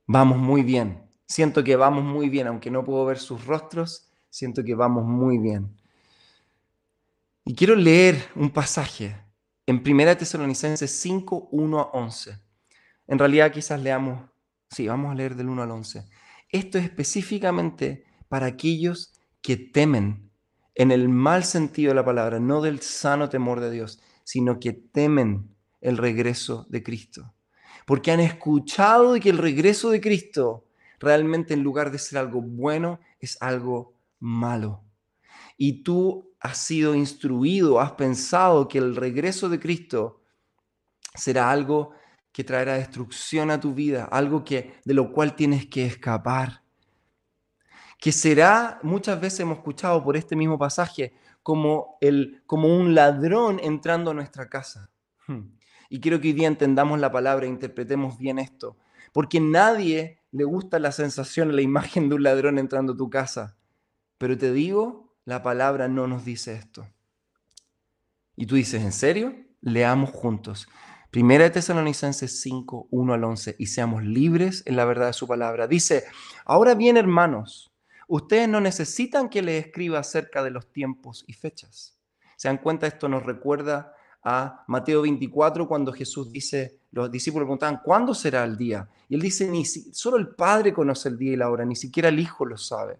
Vamos 0.07 0.37
muy 0.37 0.63
bien. 0.63 1.03
Siento 1.27 1.65
que 1.65 1.75
vamos 1.75 2.03
muy 2.05 2.29
bien, 2.29 2.47
aunque 2.47 2.71
no 2.71 2.85
puedo 2.85 3.05
ver 3.05 3.19
sus 3.19 3.45
rostros, 3.45 4.09
siento 4.29 4.63
que 4.63 4.73
vamos 4.73 5.05
muy 5.05 5.37
bien. 5.37 5.75
Y 7.43 7.53
quiero 7.53 7.75
leer 7.75 8.29
un 8.35 8.49
pasaje 8.51 9.17
en 9.65 9.83
1 9.85 10.17
Tesalonicenses 10.17 10.89
5, 11.01 11.49
1 11.51 11.79
a 11.79 11.83
11. 11.91 12.39
En 13.07 13.19
realidad 13.19 13.51
quizás 13.51 13.81
leamos, 13.81 14.29
sí, 14.69 14.87
vamos 14.87 15.11
a 15.11 15.15
leer 15.15 15.35
del 15.35 15.49
1 15.49 15.63
al 15.63 15.71
11. 15.71 16.05
Esto 16.49 16.77
es 16.77 16.85
específicamente 16.85 18.05
para 18.29 18.45
aquellos 18.45 19.13
que 19.41 19.57
temen 19.57 20.31
en 20.75 20.91
el 20.91 21.09
mal 21.09 21.43
sentido 21.43 21.89
de 21.89 21.95
la 21.95 22.05
palabra, 22.05 22.39
no 22.39 22.61
del 22.61 22.79
sano 22.79 23.27
temor 23.27 23.59
de 23.59 23.71
Dios, 23.71 23.99
sino 24.23 24.59
que 24.59 24.71
temen 24.71 25.53
el 25.81 25.97
regreso 25.97 26.65
de 26.69 26.81
Cristo. 26.81 27.33
Porque 27.87 28.11
han 28.11 28.19
escuchado 28.19 29.13
de 29.13 29.21
que 29.21 29.29
el 29.29 29.37
regreso 29.37 29.89
de 29.89 30.01
Cristo 30.01 30.67
realmente 30.99 31.53
en 31.53 31.63
lugar 31.63 31.91
de 31.91 31.99
ser 31.99 32.19
algo 32.19 32.41
bueno, 32.41 32.99
es 33.19 33.41
algo 33.41 33.93
malo. 34.19 34.83
Y 35.57 35.83
tú 35.83 36.33
has 36.39 36.57
sido 36.57 36.95
instruido, 36.95 37.79
has 37.79 37.93
pensado 37.93 38.67
que 38.67 38.77
el 38.77 38.95
regreso 38.95 39.49
de 39.49 39.59
Cristo 39.59 40.21
será 41.15 41.49
algo 41.49 41.91
que 42.31 42.43
traerá 42.43 42.75
destrucción 42.75 43.49
a 43.49 43.59
tu 43.59 43.73
vida, 43.73 44.05
algo 44.05 44.43
que 44.43 44.75
de 44.85 44.93
lo 44.93 45.11
cual 45.11 45.35
tienes 45.35 45.65
que 45.65 45.85
escapar. 45.85 46.63
Que 47.99 48.11
será, 48.11 48.79
muchas 48.83 49.19
veces 49.19 49.39
hemos 49.39 49.57
escuchado 49.57 50.03
por 50.03 50.15
este 50.15 50.35
mismo 50.35 50.59
pasaje, 50.59 51.15
como, 51.41 51.97
el, 52.01 52.43
como 52.45 52.67
un 52.67 52.93
ladrón 52.93 53.59
entrando 53.63 54.11
a 54.11 54.13
nuestra 54.13 54.49
casa. 54.49 54.91
Hmm. 55.25 55.56
Y 55.89 55.99
quiero 55.99 56.19
que 56.19 56.29
hoy 56.29 56.33
día 56.33 56.47
entendamos 56.47 56.99
la 56.99 57.11
palabra 57.11 57.45
e 57.45 57.49
interpretemos 57.49 58.17
bien 58.17 58.39
esto, 58.39 58.77
porque 59.13 59.39
nadie 59.39 60.21
le 60.31 60.43
gusta 60.43 60.79
la 60.79 60.91
sensación, 60.91 61.55
la 61.55 61.61
imagen 61.61 62.09
de 62.09 62.15
un 62.15 62.23
ladrón 62.23 62.59
entrando 62.59 62.93
a 62.93 62.97
tu 62.97 63.09
casa. 63.09 63.57
Pero 64.17 64.37
te 64.37 64.51
digo, 64.51 65.15
la 65.25 65.43
palabra 65.43 65.87
no 65.87 66.07
nos 66.07 66.25
dice 66.25 66.53
esto. 66.53 66.87
Y 68.35 68.45
tú 68.45 68.55
dices, 68.55 68.83
¿en 68.83 68.91
serio? 68.91 69.35
Leamos 69.61 70.11
juntos. 70.11 70.67
Primera 71.09 71.45
de 71.45 71.49
Tesalonicenses 71.49 72.41
5, 72.41 72.89
1 72.91 73.13
al 73.13 73.23
11, 73.23 73.55
y 73.57 73.67
seamos 73.67 74.03
libres 74.03 74.63
en 74.65 74.75
la 74.75 74.85
verdad 74.85 75.07
de 75.07 75.13
su 75.13 75.27
palabra. 75.27 75.67
Dice, 75.67 76.03
ahora 76.45 76.75
bien, 76.75 76.97
hermanos, 76.97 77.73
ustedes 78.07 78.47
no 78.47 78.61
necesitan 78.61 79.29
que 79.29 79.41
les 79.41 79.65
escriba 79.65 79.99
acerca 79.99 80.43
de 80.43 80.51
los 80.51 80.71
tiempos 80.71 81.23
y 81.27 81.33
fechas. 81.33 81.97
¿Se 82.35 82.47
dan 82.47 82.57
cuenta? 82.57 82.85
Esto 82.85 83.09
nos 83.09 83.23
recuerda 83.23 83.93
a 84.23 84.63
Mateo 84.67 85.01
24 85.03 85.67
cuando 85.67 85.93
Jesús 85.93 86.31
dice, 86.31 86.79
los 86.91 87.11
discípulos 87.11 87.45
preguntaban, 87.45 87.81
¿cuándo 87.83 88.13
será 88.13 88.43
el 88.43 88.57
día? 88.57 88.87
Y 89.07 89.15
él 89.15 89.21
dice, 89.21 89.47
ni 89.47 89.65
si, 89.65 89.93
solo 89.93 90.17
el 90.17 90.29
Padre 90.29 90.73
conoce 90.73 91.09
el 91.09 91.17
día 91.17 91.33
y 91.33 91.37
la 91.37 91.49
hora, 91.49 91.65
ni 91.65 91.75
siquiera 91.75 92.09
el 92.09 92.19
Hijo 92.19 92.45
lo 92.45 92.57
sabe. 92.57 92.97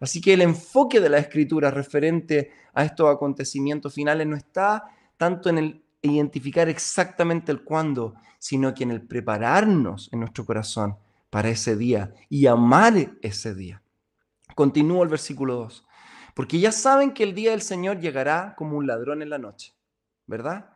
Así 0.00 0.20
que 0.20 0.34
el 0.34 0.42
enfoque 0.42 1.00
de 1.00 1.08
la 1.08 1.18
escritura 1.18 1.70
referente 1.70 2.50
a 2.72 2.84
estos 2.84 3.14
acontecimientos 3.14 3.94
finales 3.94 4.26
no 4.26 4.36
está 4.36 4.84
tanto 5.16 5.48
en 5.48 5.58
el 5.58 5.82
identificar 6.02 6.68
exactamente 6.68 7.50
el 7.50 7.62
cuándo, 7.62 8.14
sino 8.38 8.74
que 8.74 8.82
en 8.82 8.90
el 8.90 9.02
prepararnos 9.02 10.10
en 10.12 10.20
nuestro 10.20 10.44
corazón 10.44 10.96
para 11.30 11.48
ese 11.48 11.76
día 11.76 12.12
y 12.28 12.46
amar 12.46 12.94
ese 13.22 13.54
día. 13.54 13.82
Continúo 14.54 15.02
el 15.02 15.08
versículo 15.08 15.56
2. 15.56 15.86
Porque 16.34 16.58
ya 16.58 16.72
saben 16.72 17.12
que 17.12 17.22
el 17.22 17.34
día 17.34 17.52
del 17.52 17.62
Señor 17.62 18.00
llegará 18.00 18.54
como 18.56 18.76
un 18.76 18.86
ladrón 18.86 19.22
en 19.22 19.30
la 19.30 19.38
noche, 19.38 19.72
¿verdad? 20.26 20.70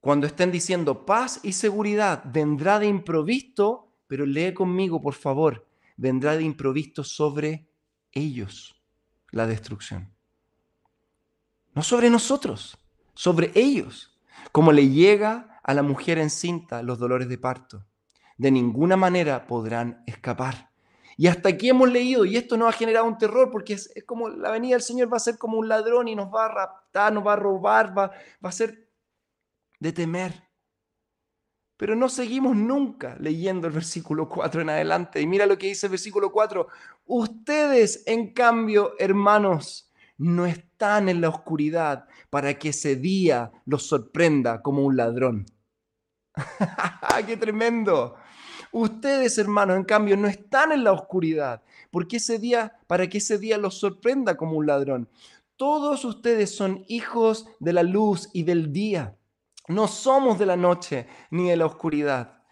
Cuando 0.00 0.26
estén 0.26 0.52
diciendo 0.52 1.06
paz 1.06 1.40
y 1.42 1.52
seguridad, 1.52 2.22
vendrá 2.26 2.78
de 2.78 2.86
improviso, 2.86 3.94
pero 4.06 4.26
lee 4.26 4.52
conmigo, 4.52 5.00
por 5.00 5.14
favor, 5.14 5.66
vendrá 5.96 6.36
de 6.36 6.42
improviso 6.42 7.04
sobre 7.04 7.70
ellos 8.12 8.74
la 9.30 9.46
destrucción. 9.46 10.12
No 11.74 11.82
sobre 11.82 12.10
nosotros, 12.10 12.76
sobre 13.14 13.50
ellos, 13.54 14.16
como 14.52 14.72
le 14.72 14.88
llega 14.88 15.60
a 15.62 15.74
la 15.74 15.82
mujer 15.82 16.18
encinta 16.18 16.82
los 16.82 16.98
dolores 16.98 17.28
de 17.28 17.38
parto. 17.38 17.86
De 18.36 18.50
ninguna 18.50 18.96
manera 18.96 19.46
podrán 19.46 20.02
escapar. 20.06 20.70
Y 21.16 21.26
hasta 21.26 21.48
aquí 21.48 21.68
hemos 21.68 21.90
leído, 21.90 22.24
y 22.24 22.36
esto 22.36 22.56
nos 22.56 22.68
ha 22.68 22.76
generado 22.76 23.06
un 23.06 23.18
terror, 23.18 23.50
porque 23.50 23.74
es, 23.74 23.92
como 24.06 24.28
la 24.28 24.50
venida 24.50 24.74
del 24.74 24.82
Señor 24.82 25.12
va 25.12 25.16
a 25.16 25.20
ser 25.20 25.38
como 25.38 25.58
un 25.58 25.68
ladrón 25.68 26.08
y 26.08 26.14
nos 26.14 26.32
va 26.32 26.46
a 26.46 26.48
raptar, 26.48 27.12
nos 27.12 27.26
va 27.26 27.34
a 27.34 27.36
robar, 27.36 27.96
va, 27.96 28.10
va 28.44 28.48
a 28.48 28.52
ser 28.52 28.88
de 29.78 29.92
temer. 29.92 30.44
Pero 31.76 31.96
no 31.96 32.08
seguimos 32.08 32.56
nunca 32.56 33.16
leyendo 33.18 33.66
el 33.66 33.72
versículo 33.72 34.28
4 34.28 34.62
en 34.62 34.70
adelante. 34.70 35.20
Y 35.20 35.26
mira 35.26 35.46
lo 35.46 35.58
que 35.58 35.66
dice 35.66 35.86
el 35.86 35.90
versículo 35.90 36.30
4. 36.30 36.68
Ustedes, 37.06 38.04
en 38.06 38.32
cambio, 38.32 38.94
hermanos, 38.98 39.92
no 40.16 40.46
están 40.46 41.08
en 41.08 41.20
la 41.20 41.28
oscuridad 41.28 42.06
para 42.30 42.58
que 42.58 42.68
ese 42.70 42.96
día 42.96 43.52
los 43.66 43.86
sorprenda 43.86 44.62
como 44.62 44.84
un 44.84 44.96
ladrón. 44.96 45.46
¡Qué 47.26 47.36
tremendo! 47.36 48.16
Ustedes, 48.76 49.38
hermanos, 49.38 49.76
en 49.76 49.84
cambio, 49.84 50.16
no 50.16 50.26
están 50.26 50.72
en 50.72 50.82
la 50.82 50.90
oscuridad, 50.90 51.62
porque 51.92 52.16
ese 52.16 52.40
día, 52.40 52.76
para 52.88 53.08
que 53.08 53.18
ese 53.18 53.38
día 53.38 53.56
los 53.56 53.78
sorprenda 53.78 54.36
como 54.36 54.56
un 54.56 54.66
ladrón. 54.66 55.08
Todos 55.54 56.04
ustedes 56.04 56.56
son 56.56 56.84
hijos 56.88 57.46
de 57.60 57.72
la 57.72 57.84
luz 57.84 58.30
y 58.32 58.42
del 58.42 58.72
día. 58.72 59.16
No 59.68 59.86
somos 59.86 60.40
de 60.40 60.46
la 60.46 60.56
noche 60.56 61.06
ni 61.30 61.50
de 61.50 61.56
la 61.56 61.66
oscuridad. 61.66 62.42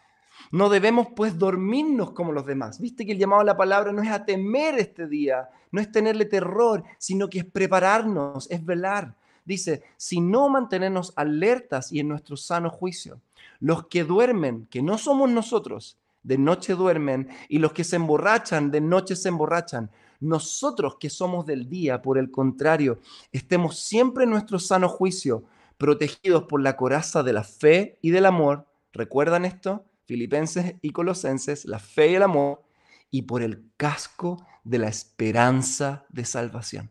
No 0.52 0.68
debemos 0.68 1.08
pues 1.16 1.36
dormirnos 1.36 2.12
como 2.12 2.30
los 2.30 2.46
demás. 2.46 2.78
Viste 2.78 3.04
que 3.04 3.10
el 3.10 3.18
llamado 3.18 3.40
a 3.42 3.46
la 3.46 3.56
palabra 3.56 3.92
no 3.92 4.00
es 4.00 4.10
a 4.10 4.24
temer 4.24 4.78
este 4.78 5.08
día, 5.08 5.48
no 5.72 5.80
es 5.80 5.90
tenerle 5.90 6.26
terror, 6.26 6.84
sino 6.98 7.28
que 7.28 7.40
es 7.40 7.44
prepararnos, 7.44 8.48
es 8.48 8.64
velar. 8.64 9.16
Dice, 9.44 9.82
si 9.96 10.20
no 10.20 10.48
mantenernos 10.48 11.14
alertas 11.16 11.90
y 11.90 11.98
en 11.98 12.06
nuestro 12.06 12.36
sano 12.36 12.70
juicio. 12.70 13.20
Los 13.58 13.88
que 13.88 14.04
duermen, 14.04 14.68
que 14.70 14.82
no 14.82 14.98
somos 14.98 15.28
nosotros, 15.28 15.98
de 16.22 16.38
noche 16.38 16.74
duermen, 16.74 17.28
y 17.48 17.58
los 17.58 17.72
que 17.72 17.84
se 17.84 17.96
emborrachan, 17.96 18.70
de 18.70 18.80
noche 18.80 19.16
se 19.16 19.28
emborrachan. 19.28 19.90
Nosotros 20.20 20.96
que 21.00 21.10
somos 21.10 21.46
del 21.46 21.68
día, 21.68 22.00
por 22.00 22.18
el 22.18 22.30
contrario, 22.30 23.00
estemos 23.32 23.78
siempre 23.78 24.24
en 24.24 24.30
nuestro 24.30 24.58
sano 24.58 24.88
juicio 24.88 25.44
protegidos 25.76 26.44
por 26.44 26.62
la 26.62 26.76
coraza 26.76 27.24
de 27.24 27.32
la 27.32 27.42
fe 27.42 27.98
y 28.02 28.10
del 28.10 28.26
amor. 28.26 28.68
¿Recuerdan 28.92 29.44
esto? 29.44 29.84
Filipenses 30.04 30.76
y 30.80 30.90
Colosenses, 30.90 31.64
la 31.64 31.80
fe 31.80 32.12
y 32.12 32.14
el 32.14 32.22
amor, 32.22 32.62
y 33.10 33.22
por 33.22 33.42
el 33.42 33.64
casco 33.76 34.46
de 34.62 34.78
la 34.78 34.88
esperanza 34.88 36.06
de 36.08 36.24
salvación. 36.24 36.90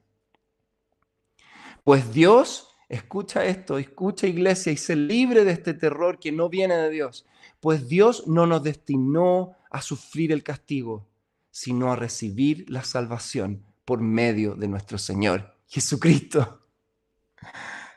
Pues 1.84 2.14
Dios, 2.14 2.71
escucha 2.92 3.46
esto, 3.46 3.78
escucha 3.78 4.28
iglesia 4.28 4.72
y 4.72 4.78
se 4.78 4.98
libre 4.98 5.46
de 5.46 5.54
este 5.54 5.74
terror 5.74 6.20
que 6.20 6.32
no 6.34 6.50
viene 6.50 6.76
de 6.76 6.90
Dios. 6.90 7.26
Pues 7.62 7.88
Dios 7.88 8.28
no 8.28 8.46
nos 8.46 8.64
destinó 8.64 9.56
a 9.70 9.82
sufrir 9.82 10.34
el 10.34 10.44
castigo, 10.44 11.08
sino 11.50 11.92
a 11.92 11.96
recibir 11.96 12.70
la 12.70 12.84
salvación 12.84 13.64
por 13.86 14.02
medio 14.02 14.56
de 14.56 14.68
nuestro 14.68 14.98
Señor 14.98 15.56
Jesucristo. 15.68 16.66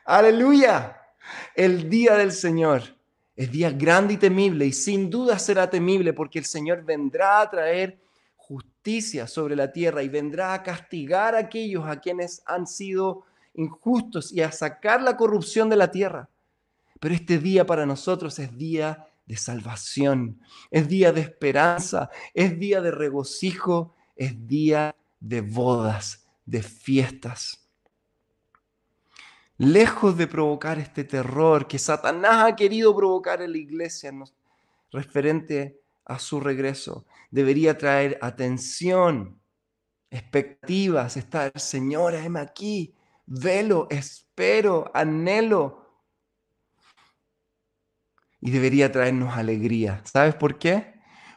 Aleluya. 0.05 1.01
El 1.53 1.89
día 1.89 2.15
del 2.15 2.31
Señor 2.31 2.83
es 3.35 3.51
día 3.51 3.71
grande 3.71 4.13
y 4.13 4.17
temible 4.17 4.65
y 4.65 4.71
sin 4.71 5.09
duda 5.09 5.37
será 5.39 5.69
temible 5.69 6.13
porque 6.13 6.39
el 6.39 6.45
Señor 6.45 6.85
vendrá 6.85 7.41
a 7.41 7.49
traer 7.49 7.99
justicia 8.37 9.27
sobre 9.27 9.57
la 9.57 9.73
tierra 9.73 10.03
y 10.03 10.07
vendrá 10.07 10.53
a 10.53 10.63
castigar 10.63 11.35
a 11.35 11.39
aquellos 11.39 11.85
a 11.85 11.99
quienes 11.99 12.41
han 12.45 12.65
sido 12.65 13.25
injustos 13.55 14.31
y 14.31 14.41
a 14.41 14.51
sacar 14.51 15.01
la 15.01 15.17
corrupción 15.17 15.69
de 15.69 15.75
la 15.75 15.91
tierra. 15.91 16.29
Pero 16.99 17.15
este 17.15 17.39
día 17.39 17.65
para 17.65 17.85
nosotros 17.85 18.39
es 18.39 18.55
día 18.57 19.07
de 19.25 19.37
salvación, 19.37 20.39
es 20.71 20.87
día 20.87 21.11
de 21.11 21.21
esperanza, 21.21 22.09
es 22.33 22.57
día 22.59 22.81
de 22.81 22.91
regocijo, 22.91 23.95
es 24.15 24.47
día 24.47 24.95
de 25.19 25.41
bodas, 25.41 26.25
de 26.45 26.61
fiestas 26.61 27.65
lejos 29.57 30.17
de 30.17 30.27
provocar 30.27 30.79
este 30.79 31.03
terror 31.03 31.67
que 31.67 31.79
Satanás 31.79 32.51
ha 32.51 32.55
querido 32.55 32.95
provocar 32.95 33.41
en 33.41 33.51
la 33.51 33.57
iglesia 33.57 34.11
referente 34.91 35.79
a 36.05 36.19
su 36.19 36.39
regreso, 36.39 37.05
debería 37.31 37.77
traer 37.77 38.17
atención, 38.21 39.39
expectativas, 40.09 41.17
estar, 41.17 41.57
Señor, 41.59 42.13
heme 42.13 42.39
aquí, 42.39 42.93
velo, 43.25 43.87
espero, 43.89 44.91
anhelo. 44.93 46.03
Y 48.41 48.51
debería 48.51 48.91
traernos 48.91 49.35
alegría. 49.35 50.01
¿Sabes 50.05 50.35
por 50.35 50.59
qué? 50.59 50.95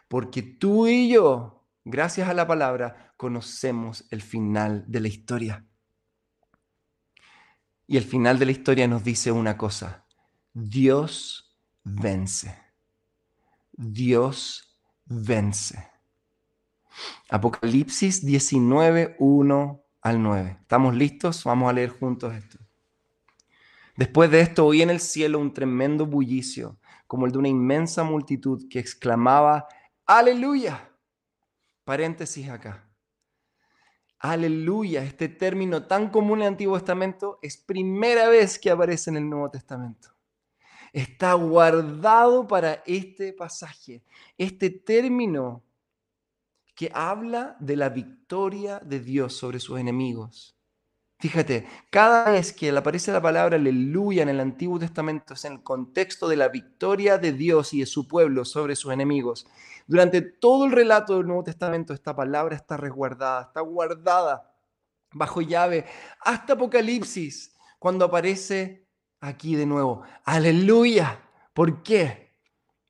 porque 0.09 0.42
tú 0.42 0.87
y 0.87 1.11
yo, 1.11 1.66
gracias 1.85 2.29
a 2.29 2.35
la 2.35 2.46
palabra, 2.46 3.12
conocemos 3.16 4.07
el 4.11 4.22
final 4.22 4.85
de 4.88 5.01
la 5.01 5.09
historia. 5.09 5.66
Y 7.87 7.96
el 7.96 8.05
final 8.05 8.38
de 8.38 8.46
la 8.46 8.53
historia 8.53 8.88
nos 8.88 9.05
dice 9.05 9.31
una 9.31 9.57
cosa, 9.57 10.07
Dios 10.53 11.57
vence. 11.85 12.59
Dios 13.72 14.77
vence. 15.05 15.90
Apocalipsis 17.31 18.24
19, 18.24 19.16
1 19.18 19.85
al 20.00 20.22
9. 20.22 20.58
¿Estamos 20.61 20.94
listos? 20.94 21.44
Vamos 21.44 21.70
a 21.70 21.72
leer 21.72 21.90
juntos 21.90 22.34
esto. 22.34 22.58
Después 23.96 24.30
de 24.30 24.40
esto 24.40 24.64
oí 24.64 24.82
en 24.82 24.90
el 24.90 25.00
cielo 25.00 25.40
un 25.40 25.52
tremendo 25.52 26.06
bullicio, 26.06 26.78
como 27.06 27.26
el 27.26 27.32
de 27.32 27.38
una 27.38 27.48
inmensa 27.48 28.04
multitud 28.04 28.68
que 28.70 28.78
exclamaba, 28.78 29.66
aleluya. 30.06 30.88
Paréntesis 31.84 32.48
acá. 32.48 32.88
Aleluya, 34.20 35.02
este 35.04 35.28
término 35.28 35.87
tan 35.87 36.11
común 36.11 36.38
en 36.38 36.42
el 36.42 36.48
Antiguo 36.48 36.76
Testamento 36.76 37.38
es 37.40 37.56
primera 37.56 38.28
vez 38.28 38.58
que 38.58 38.70
aparece 38.70 39.11
en 39.11 39.16
el 39.16 39.28
Nuevo 39.28 39.50
Testamento. 39.50 40.08
Está 40.92 41.34
guardado 41.34 42.46
para 42.46 42.82
este 42.87 43.32
pasaje. 43.32 44.02
Este 44.37 44.70
término 44.70 45.62
que 46.78 46.92
habla 46.94 47.56
de 47.58 47.74
la 47.74 47.88
victoria 47.88 48.78
de 48.78 49.00
Dios 49.00 49.36
sobre 49.36 49.58
sus 49.58 49.80
enemigos. 49.80 50.56
Fíjate, 51.18 51.66
cada 51.90 52.30
vez 52.30 52.52
que 52.52 52.70
aparece 52.70 53.10
la 53.10 53.20
palabra 53.20 53.56
aleluya 53.56 54.22
en 54.22 54.28
el 54.28 54.38
Antiguo 54.38 54.78
Testamento 54.78 55.34
es 55.34 55.44
en 55.44 55.54
el 55.54 55.62
contexto 55.64 56.28
de 56.28 56.36
la 56.36 56.50
victoria 56.50 57.18
de 57.18 57.32
Dios 57.32 57.74
y 57.74 57.80
de 57.80 57.86
su 57.86 58.06
pueblo 58.06 58.44
sobre 58.44 58.76
sus 58.76 58.92
enemigos. 58.92 59.44
Durante 59.88 60.22
todo 60.22 60.66
el 60.66 60.70
relato 60.70 61.16
del 61.16 61.26
Nuevo 61.26 61.42
Testamento 61.42 61.92
esta 61.92 62.14
palabra 62.14 62.54
está 62.54 62.76
resguardada, 62.76 63.42
está 63.42 63.60
guardada 63.60 64.54
bajo 65.10 65.40
llave 65.40 65.84
hasta 66.20 66.52
Apocalipsis, 66.52 67.56
cuando 67.80 68.04
aparece 68.04 68.86
aquí 69.20 69.56
de 69.56 69.66
nuevo. 69.66 70.04
Aleluya. 70.24 71.28
¿Por 71.52 71.82
qué? 71.82 72.27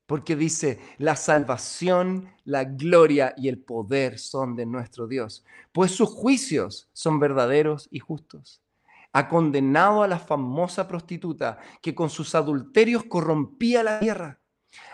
Porque 0.09 0.37
dice, 0.37 0.81
la 0.97 1.17
salvación, 1.17 2.33
la 2.47 2.65
gloria 2.65 3.35
y 3.37 3.49
el 3.49 3.59
poder 3.59 4.19
son 4.19 4.57
de 4.57 4.65
nuestro 4.65 5.07
Dios, 5.07 5.45
pues 5.71 5.91
sus 5.91 6.09
juicios 6.09 6.89
son 6.95 7.21
verdaderos 7.21 7.89
y 7.91 7.99
justos. 7.99 8.63
Ha 9.13 9.29
condenado 9.29 10.03
a 10.03 10.09
la 10.09 10.19
famosa 10.19 10.89
prostituta 10.89 11.59
que 11.83 11.95
con 11.95 12.09
sus 12.09 12.35
adulterios 12.35 13.05
corrompía 13.05 13.83
la 13.83 14.01
tierra. 14.01 14.41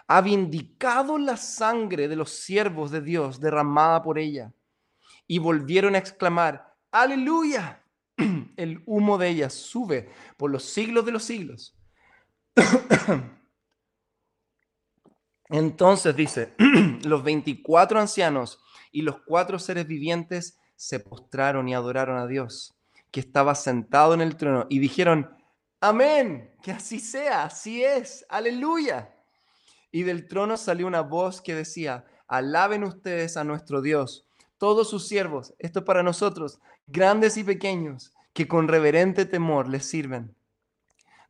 Ha 0.09 0.21
vindicado 0.21 1.17
la 1.17 1.37
sangre 1.37 2.09
de 2.09 2.17
los 2.17 2.31
siervos 2.31 2.91
de 2.91 3.01
Dios 3.01 3.39
derramada 3.39 4.03
por 4.03 4.19
ella. 4.19 4.53
Y 5.29 5.39
volvieron 5.39 5.95
a 5.95 5.99
exclamar, 5.99 6.75
aleluya. 6.91 7.85
El 8.57 8.83
humo 8.85 9.17
de 9.17 9.29
ella 9.29 9.49
sube 9.49 10.11
por 10.37 10.51
los 10.51 10.65
siglos 10.65 11.07
de 11.07 11.13
los 11.13 11.23
siglos. 11.23 11.79
Entonces 15.57 16.17
dice, 16.17 16.53
los 17.05 17.23
24 17.23 18.01
ancianos 18.01 18.59
y 18.91 19.03
los 19.03 19.21
cuatro 19.21 19.61
seres 19.61 19.87
vivientes 19.87 20.59
se 20.75 20.99
postraron 20.99 21.69
y 21.69 21.75
adoraron 21.77 22.19
a 22.19 22.27
Dios, 22.27 22.75
que 23.13 23.21
estaba 23.21 23.55
sentado 23.55 24.15
en 24.15 24.21
el 24.21 24.37
trono, 24.37 24.67
y 24.69 24.81
dijeron, 24.81 25.31
amén, 25.81 26.53
que 26.61 26.73
así 26.73 26.99
sea, 26.99 27.45
así 27.45 27.85
es, 27.85 28.27
aleluya. 28.29 29.15
Y 29.93 30.03
del 30.03 30.27
trono 30.27 30.57
salió 30.57 30.89
una 30.89 31.03
voz 31.03 31.41
que 31.41 31.55
decía, 31.55 32.05
alaben 32.27 32.83
ustedes 32.83 33.37
a 33.37 33.45
nuestro 33.45 33.81
Dios, 33.81 34.27
todos 34.59 34.91
sus 34.91 35.07
siervos, 35.07 35.55
esto 35.61 35.79
es 35.79 35.85
para 35.85 36.03
nosotros, 36.03 36.59
grandes 36.89 37.37
y 37.37 37.45
pequeños, 37.45 38.13
que 38.33 38.49
con 38.49 38.67
reverente 38.67 39.25
temor 39.25 39.69
les 39.69 39.87
sirven. 39.87 40.35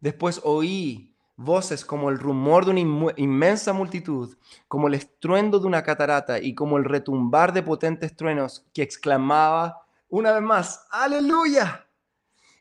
Después 0.01 0.41
oí 0.45 1.14
voces 1.37 1.85
como 1.85 2.11
el 2.11 2.19
rumor 2.19 2.65
de 2.65 2.71
una 2.71 3.13
inmensa 3.17 3.73
multitud, 3.73 4.37
como 4.69 4.89
el 4.89 4.95
estruendo 4.95 5.59
de 5.59 5.67
una 5.67 5.83
catarata 5.83 6.39
y 6.39 6.55
como 6.55 6.79
el 6.79 6.85
retumbar 6.85 7.53
de 7.53 7.63
potentes 7.63 8.15
truenos 8.15 8.67
que 8.73 8.83
exclamaba 8.83 9.85
una 10.09 10.33
vez 10.33 10.43
más, 10.43 10.87
aleluya, 10.91 11.89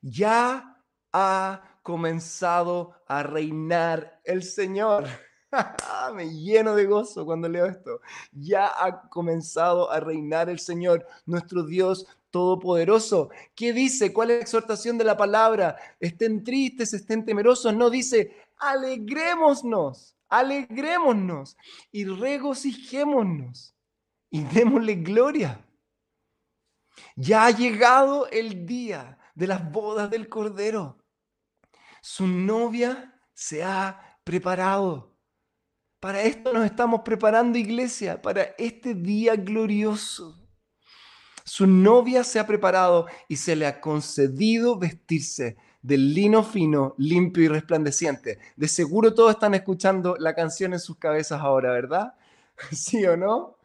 ya 0.02 0.80
ha 1.12 1.62
comenzado 1.84 2.96
a 3.08 3.22
reinar 3.22 4.20
el 4.24 4.42
Señor. 4.42 5.06
Me 6.16 6.30
lleno 6.32 6.76
de 6.76 6.86
gozo 6.86 7.26
cuando 7.26 7.48
leo 7.48 7.68
esto. 7.68 8.02
Ya 8.32 8.66
ha 8.68 9.08
comenzado 9.10 9.92
a 9.92 10.00
reinar 10.00 10.50
el 10.50 10.60
Señor, 10.60 11.06
nuestro 11.28 11.64
Dios 11.64 12.08
todopoderoso. 12.32 13.30
¿Qué 13.54 13.72
dice? 13.72 14.12
¿Cuál 14.12 14.32
es 14.32 14.38
la 14.38 14.42
exhortación 14.42 14.98
de 14.98 15.04
la 15.04 15.16
palabra? 15.16 15.78
Estén 16.00 16.44
tristes, 16.44 16.94
estén 16.94 17.24
temerosos. 17.24 17.76
No 17.76 17.92
dice, 17.92 18.36
alegrémonos, 18.58 20.16
alegrémonos 20.30 21.58
y 21.92 22.06
regocijémonos 22.06 23.76
y 24.30 24.44
démosle 24.44 24.96
gloria. 24.96 25.66
Ya 27.16 27.46
ha 27.46 27.52
llegado 27.52 28.28
el 28.30 28.66
día 28.66 29.18
de 29.36 29.48
las 29.48 29.72
bodas 29.72 30.10
del 30.10 30.30
Cordero. 30.30 30.98
Su 32.02 32.28
novia 32.28 33.20
se 33.34 33.64
ha 33.64 34.20
preparado. 34.24 35.16
Para 36.00 36.22
esto 36.24 36.52
nos 36.52 36.66
estamos 36.66 37.02
preparando, 37.02 37.58
iglesia, 37.58 38.22
para 38.22 38.44
este 38.58 38.94
día 38.94 39.36
glorioso. 39.36 40.44
Su 41.46 41.68
novia 41.68 42.24
se 42.24 42.40
ha 42.40 42.48
preparado 42.48 43.08
y 43.28 43.38
se 43.38 43.56
le 43.56 43.68
ha 43.68 43.80
concedido 43.82 44.78
vestirse 44.78 45.58
del 45.84 46.14
lino 46.14 46.44
fino, 46.44 46.96
limpio 46.98 47.44
y 47.44 47.48
resplandeciente. 47.50 48.40
De 48.56 48.68
seguro 48.68 49.14
todos 49.14 49.32
están 49.32 49.54
escuchando 49.54 50.16
la 50.18 50.34
canción 50.34 50.74
en 50.74 50.80
sus 50.80 50.98
cabezas 50.98 51.42
ahora, 51.42 51.72
¿verdad? 51.72 52.16
¿Sí 52.72 53.06
o 53.06 53.16
no? 53.16 53.58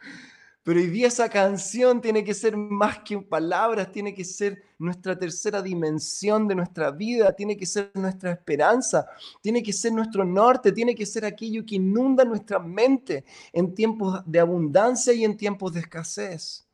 Pero 0.64 0.80
hoy 0.80 0.88
día 0.88 1.06
esa 1.06 1.30
canción 1.30 2.02
tiene 2.02 2.22
que 2.22 2.34
ser 2.34 2.54
más 2.54 2.98
que 2.98 3.16
palabras, 3.18 3.90
tiene 3.90 4.12
que 4.12 4.24
ser 4.24 4.62
nuestra 4.78 5.18
tercera 5.18 5.62
dimensión 5.62 6.46
de 6.46 6.56
nuestra 6.56 6.90
vida, 6.90 7.32
tiene 7.32 7.56
que 7.56 7.64
ser 7.64 7.90
nuestra 7.94 8.32
esperanza, 8.32 9.06
tiene 9.40 9.62
que 9.62 9.72
ser 9.72 9.92
nuestro 9.92 10.26
norte, 10.26 10.72
tiene 10.72 10.94
que 10.94 11.06
ser 11.06 11.24
aquello 11.24 11.64
que 11.64 11.76
inunda 11.76 12.22
nuestra 12.22 12.58
mente 12.58 13.24
en 13.50 13.74
tiempos 13.74 14.20
de 14.26 14.40
abundancia 14.40 15.14
y 15.14 15.24
en 15.24 15.38
tiempos 15.38 15.72
de 15.72 15.80
escasez. 15.80 16.66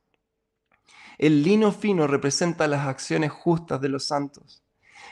El 1.17 1.45
lino 1.45 1.71
fino 1.71 2.09
representa 2.09 2.67
las 2.67 2.89
acciones 2.89 3.31
justas 3.31 3.81
de 3.81 3.91
los 3.91 4.07
santos. 4.07 4.64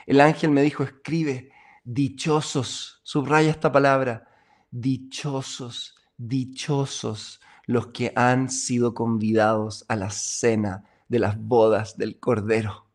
El 0.05 0.21
ángel 0.21 0.51
me 0.51 0.61
dijo, 0.61 0.83
escribe, 0.83 1.51
dichosos, 1.83 3.01
subraya 3.03 3.51
esta 3.51 3.71
palabra, 3.71 4.27
dichosos, 4.71 5.95
dichosos 6.17 7.41
los 7.65 7.87
que 7.87 8.11
han 8.15 8.49
sido 8.49 8.93
convidados 8.93 9.85
a 9.87 9.95
la 9.95 10.09
cena 10.09 10.83
de 11.07 11.19
las 11.19 11.39
bodas 11.39 11.97
del 11.97 12.19
Cordero. 12.19 12.89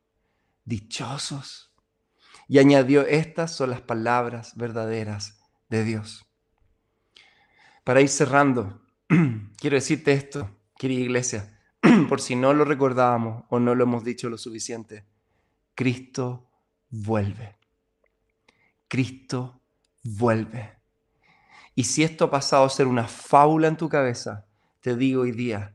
Dichosos. 0.65 1.73
Y 2.49 2.59
añadió, 2.59 3.07
estas 3.07 3.55
son 3.55 3.71
las 3.71 3.81
palabras 3.81 4.57
verdaderas 4.57 5.41
de 5.69 5.85
Dios. 5.85 6.27
Para 7.85 8.01
ir 8.01 8.09
cerrando, 8.09 8.83
quiero 9.57 9.77
decirte 9.77 10.13
esto, 10.13 10.51
querida 10.79 11.01
iglesia, 11.01 11.59
por 12.09 12.21
si 12.21 12.37
no 12.37 12.53
lo 12.53 12.65
recordábamos 12.65 13.45
o 13.49 13.59
no 13.61 13.75
lo 13.75 13.85
hemos 13.85 14.05
dicho 14.05 14.29
lo 14.29 14.37
suficiente. 14.37 15.07
Cristo 15.75 16.48
vuelve. 16.91 17.57
Cristo 18.89 19.61
vuelve. 20.03 20.79
Y 21.75 21.85
si 21.85 22.03
esto 22.03 22.27
ha 22.27 22.31
pasado 22.31 22.65
a 22.65 22.71
ser 22.71 22.87
una 22.87 23.07
fábula 23.07 23.69
en 23.69 23.77
tu 23.77 23.89
cabeza, 23.89 24.47
te 24.81 24.97
digo 24.97 25.23
hoy 25.23 25.33
día, 25.33 25.75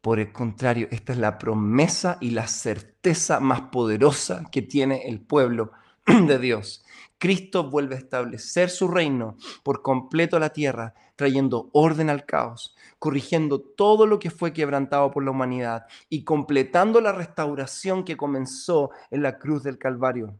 por 0.00 0.18
el 0.18 0.32
contrario, 0.32 0.88
esta 0.90 1.12
es 1.12 1.18
la 1.18 1.38
promesa 1.38 2.18
y 2.20 2.30
la 2.30 2.46
certeza 2.46 3.40
más 3.40 3.62
poderosa 3.72 4.44
que 4.50 4.62
tiene 4.62 5.02
el 5.06 5.20
pueblo 5.20 5.72
de 6.06 6.38
Dios. 6.38 6.84
Cristo 7.18 7.68
vuelve 7.68 7.96
a 7.96 7.98
establecer 7.98 8.70
su 8.70 8.88
reino 8.88 9.36
por 9.62 9.82
completo 9.82 10.36
a 10.36 10.40
la 10.40 10.50
tierra, 10.50 10.94
trayendo 11.16 11.68
orden 11.72 12.10
al 12.10 12.24
caos, 12.24 12.76
corrigiendo 12.98 13.60
todo 13.60 14.06
lo 14.06 14.18
que 14.18 14.30
fue 14.30 14.52
quebrantado 14.52 15.10
por 15.10 15.24
la 15.24 15.32
humanidad 15.32 15.86
y 16.08 16.22
completando 16.24 17.00
la 17.00 17.12
restauración 17.12 18.04
que 18.04 18.16
comenzó 18.16 18.90
en 19.10 19.22
la 19.22 19.38
cruz 19.38 19.64
del 19.64 19.78
Calvario. 19.78 20.38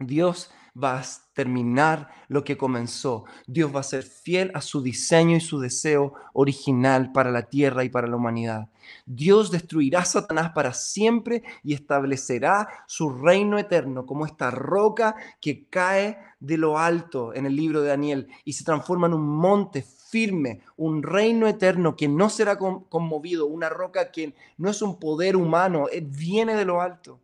Dios 0.00 0.50
va 0.82 0.98
a 0.98 1.04
terminar 1.32 2.08
lo 2.28 2.42
que 2.44 2.56
comenzó. 2.56 3.24
Dios 3.46 3.74
va 3.74 3.80
a 3.80 3.84
ser 3.84 4.02
fiel 4.02 4.50
a 4.54 4.60
su 4.60 4.82
diseño 4.82 5.36
y 5.36 5.40
su 5.40 5.60
deseo 5.60 6.14
original 6.32 7.12
para 7.12 7.30
la 7.30 7.42
tierra 7.42 7.84
y 7.84 7.88
para 7.88 8.08
la 8.08 8.16
humanidad. 8.16 8.68
Dios 9.06 9.50
destruirá 9.50 10.00
a 10.00 10.04
Satanás 10.04 10.52
para 10.54 10.74
siempre 10.74 11.42
y 11.62 11.74
establecerá 11.74 12.68
su 12.86 13.10
reino 13.10 13.58
eterno 13.58 14.04
como 14.04 14.26
esta 14.26 14.50
roca 14.50 15.16
que 15.40 15.66
cae 15.68 16.18
de 16.40 16.58
lo 16.58 16.78
alto 16.78 17.34
en 17.34 17.46
el 17.46 17.56
libro 17.56 17.80
de 17.80 17.88
Daniel 17.88 18.28
y 18.44 18.52
se 18.52 18.64
transforma 18.64 19.06
en 19.06 19.14
un 19.14 19.26
monte 19.26 19.82
firme, 19.82 20.60
un 20.76 21.02
reino 21.02 21.48
eterno 21.48 21.96
que 21.96 22.08
no 22.08 22.28
será 22.28 22.58
conmovido, 22.58 23.46
una 23.46 23.68
roca 23.68 24.12
que 24.12 24.34
no 24.58 24.70
es 24.70 24.82
un 24.82 24.98
poder 24.98 25.36
humano, 25.36 25.86
eh, 25.90 26.02
viene 26.06 26.54
de 26.54 26.64
lo 26.64 26.80
alto. 26.80 27.20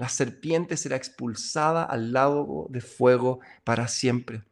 La 0.00 0.08
serpiente 0.08 0.78
será 0.78 0.96
expulsada 0.96 1.84
al 1.84 2.14
lago 2.14 2.68
de 2.70 2.80
fuego 2.80 3.40
para 3.64 3.86
siempre. 3.86 4.42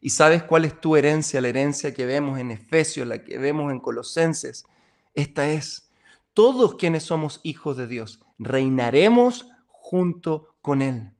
¿Y 0.00 0.10
sabes 0.10 0.42
cuál 0.42 0.64
es 0.64 0.80
tu 0.80 0.96
herencia? 0.96 1.40
La 1.40 1.46
herencia 1.46 1.94
que 1.94 2.04
vemos 2.04 2.40
en 2.40 2.50
Efesios, 2.50 3.06
la 3.06 3.22
que 3.22 3.38
vemos 3.38 3.70
en 3.70 3.78
Colosenses. 3.78 4.66
Esta 5.14 5.48
es, 5.48 5.92
todos 6.34 6.74
quienes 6.74 7.04
somos 7.04 7.38
hijos 7.44 7.76
de 7.76 7.86
Dios, 7.86 8.20
reinaremos 8.36 9.48
junto 9.68 10.56
con 10.60 10.82
Él. 10.82 11.12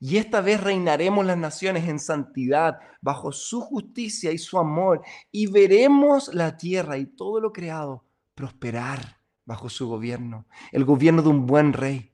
Y 0.00 0.16
esta 0.16 0.40
vez 0.40 0.60
reinaremos 0.60 1.24
las 1.24 1.38
naciones 1.38 1.88
en 1.88 2.00
santidad, 2.00 2.80
bajo 3.00 3.30
su 3.30 3.60
justicia 3.60 4.32
y 4.32 4.38
su 4.38 4.58
amor, 4.58 5.02
y 5.30 5.46
veremos 5.46 6.34
la 6.34 6.56
tierra 6.56 6.98
y 6.98 7.06
todo 7.06 7.40
lo 7.40 7.52
creado 7.52 8.04
prosperar 8.34 9.20
bajo 9.44 9.68
su 9.68 9.86
gobierno, 9.86 10.46
el 10.72 10.84
gobierno 10.84 11.22
de 11.22 11.28
un 11.28 11.46
buen 11.46 11.72
rey. 11.74 12.11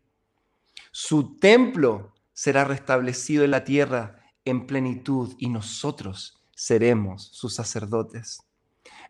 Su 0.92 1.36
templo 1.38 2.14
será 2.32 2.64
restablecido 2.64 3.44
en 3.44 3.50
la 3.50 3.64
tierra 3.64 4.22
en 4.44 4.66
plenitud 4.66 5.34
y 5.38 5.48
nosotros 5.48 6.44
seremos 6.54 7.28
sus 7.32 7.54
sacerdotes. 7.54 8.42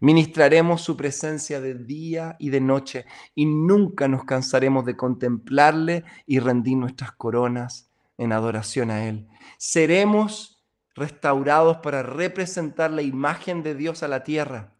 Ministraremos 0.01 0.83
su 0.83 0.97
presencia 0.97 1.61
de 1.61 1.75
día 1.75 2.37
y 2.39 2.51
de 2.51 2.61
noche 2.61 3.05
y 3.35 3.47
nunca 3.47 4.07
nos 4.07 4.25
cansaremos 4.25 4.85
de 4.85 4.97
contemplarle 4.97 6.05
y 6.27 6.39
rendir 6.39 6.77
nuestras 6.77 7.13
coronas 7.13 7.91
en 8.17 8.33
adoración 8.33 8.91
a 8.91 9.07
Él. 9.07 9.29
Seremos 9.59 10.65
restaurados 10.95 11.79
para 11.79 12.03
representar 12.03 12.91
la 12.91 13.03
imagen 13.03 13.63
de 13.63 13.75
Dios 13.75 14.03
a 14.03 14.09
la 14.09 14.25
tierra. 14.25 14.75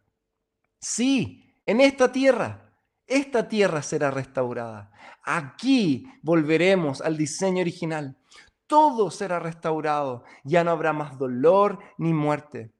Sí, 0.79 1.53
en 1.65 1.81
esta 1.81 2.11
tierra, 2.11 2.68
esta 3.09 3.47
tierra 3.47 3.81
será 3.81 4.11
restaurada. 4.11 4.91
Aquí 5.23 6.07
volveremos 6.21 7.01
al 7.01 7.17
diseño 7.17 7.61
original 7.61 8.15
todo 8.69 9.09
será 9.09 9.39
restaurado, 9.39 10.23
ya 10.43 10.63
no 10.63 10.69
habrá 10.69 10.93
más 10.93 11.17
dolor 11.17 11.79
ni 11.97 12.13
muerte. 12.13 12.71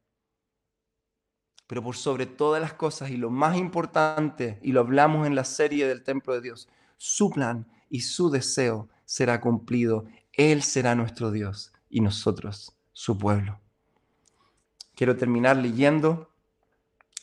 Pero 1.66 1.82
por 1.82 1.96
sobre 1.96 2.28
todas 2.28 2.62
las 2.62 2.74
cosas 2.74 3.10
y 3.10 3.18
lo 3.18 3.32
más 3.32 3.58
importante, 3.58 4.60
y 4.62 4.72
lo 4.72 4.82
hablamos 4.82 5.26
en 5.26 5.34
la 5.34 5.44
serie 5.44 5.88
del 5.88 6.04
templo 6.04 6.36
de 6.36 6.42
Dios, 6.42 6.70
su 6.98 7.32
plan 7.32 7.68
y 7.90 8.02
su 8.02 8.30
deseo 8.30 8.88
será 9.04 9.42
cumplido. 9.42 10.06
Él 10.34 10.62
será 10.62 10.94
nuestro 10.94 11.32
Dios 11.32 11.74
y 11.90 12.02
nosotros 12.02 12.78
su 12.94 13.18
pueblo. 13.18 13.60
Quiero 14.94 15.18
terminar 15.18 15.58
leyendo 15.58 16.30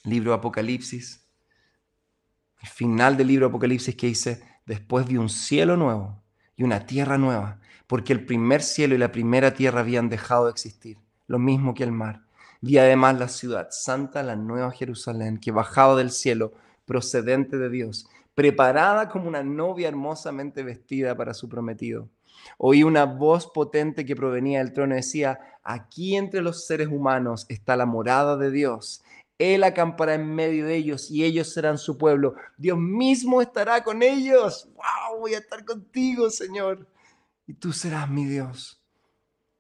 el 0.03 0.11
libro 0.11 0.35
Apocalipsis, 0.35 1.25
final 2.67 3.17
del 3.17 3.29
libro 3.29 3.47
Apocalipsis 3.47 3.95
que 3.97 4.09
dice, 4.09 4.43
después 4.67 5.07
vi 5.07 5.17
un 5.17 5.29
cielo 5.29 5.77
nuevo 5.77 6.23
y 6.57 6.65
una 6.65 6.87
tierra 6.87 7.19
nueva 7.19 7.61
porque 7.87 8.13
el 8.13 8.25
primer 8.25 8.63
cielo 8.63 8.95
y 8.95 8.99
la 8.99 9.13
primera 9.13 9.55
tierra 9.55 9.81
habían 9.81 10.09
dejado 10.09 10.47
de 10.47 10.51
existir, 10.51 10.99
lo 11.27 11.39
mismo 11.39 11.75
que 11.75 11.85
el 11.85 11.93
mar. 11.93 12.23
Vi 12.61 12.79
además 12.79 13.19
la 13.19 13.29
ciudad 13.29 13.69
santa, 13.71 14.23
la 14.23 14.35
nueva 14.35 14.73
Jerusalén, 14.73 15.39
que 15.39 15.53
bajaba 15.53 15.97
del 15.97 16.11
cielo, 16.11 16.53
procedente 16.85 17.59
de 17.59 17.69
Dios, 17.69 18.09
preparada 18.35 19.09
como 19.09 19.29
una 19.29 19.43
novia 19.43 19.89
hermosamente 19.89 20.63
vestida 20.63 21.17
para 21.17 21.35
su 21.35 21.49
prometido. 21.49 22.09
Oí 22.59 22.83
una 22.83 23.05
voz 23.05 23.47
potente 23.47 24.05
que 24.05 24.17
provenía 24.17 24.59
del 24.59 24.73
trono 24.73 24.95
y 24.95 24.99
decía, 24.99 25.39
aquí 25.63 26.17
entre 26.17 26.43
los 26.43 26.67
seres 26.67 26.89
humanos 26.89 27.47
está 27.49 27.77
la 27.77 27.87
morada 27.87 28.37
de 28.37 28.51
Dios. 28.51 29.03
Él 29.39 29.65
acampará 29.65 30.15
en 30.15 30.35
medio 30.35 30.67
de 30.67 30.77
ellos 30.77 31.11
y 31.11 31.25
ellos 31.25 31.53
serán 31.53 31.79
su 31.79 31.99
pueblo. 31.99 32.35
Dios 32.57 32.79
mismo 32.79 33.43
estará 33.43 33.85
con 33.85 34.03
ellos. 34.03 34.69
¡Wow! 34.75 35.21
Voy 35.21 35.35
a 35.35 35.39
estar 35.39 35.65
contigo, 35.65 36.31
Señor 36.31 36.87
y 37.47 37.55
tú 37.55 37.73
serás 37.73 38.11
mi 38.11 38.25
Dios. 38.27 38.83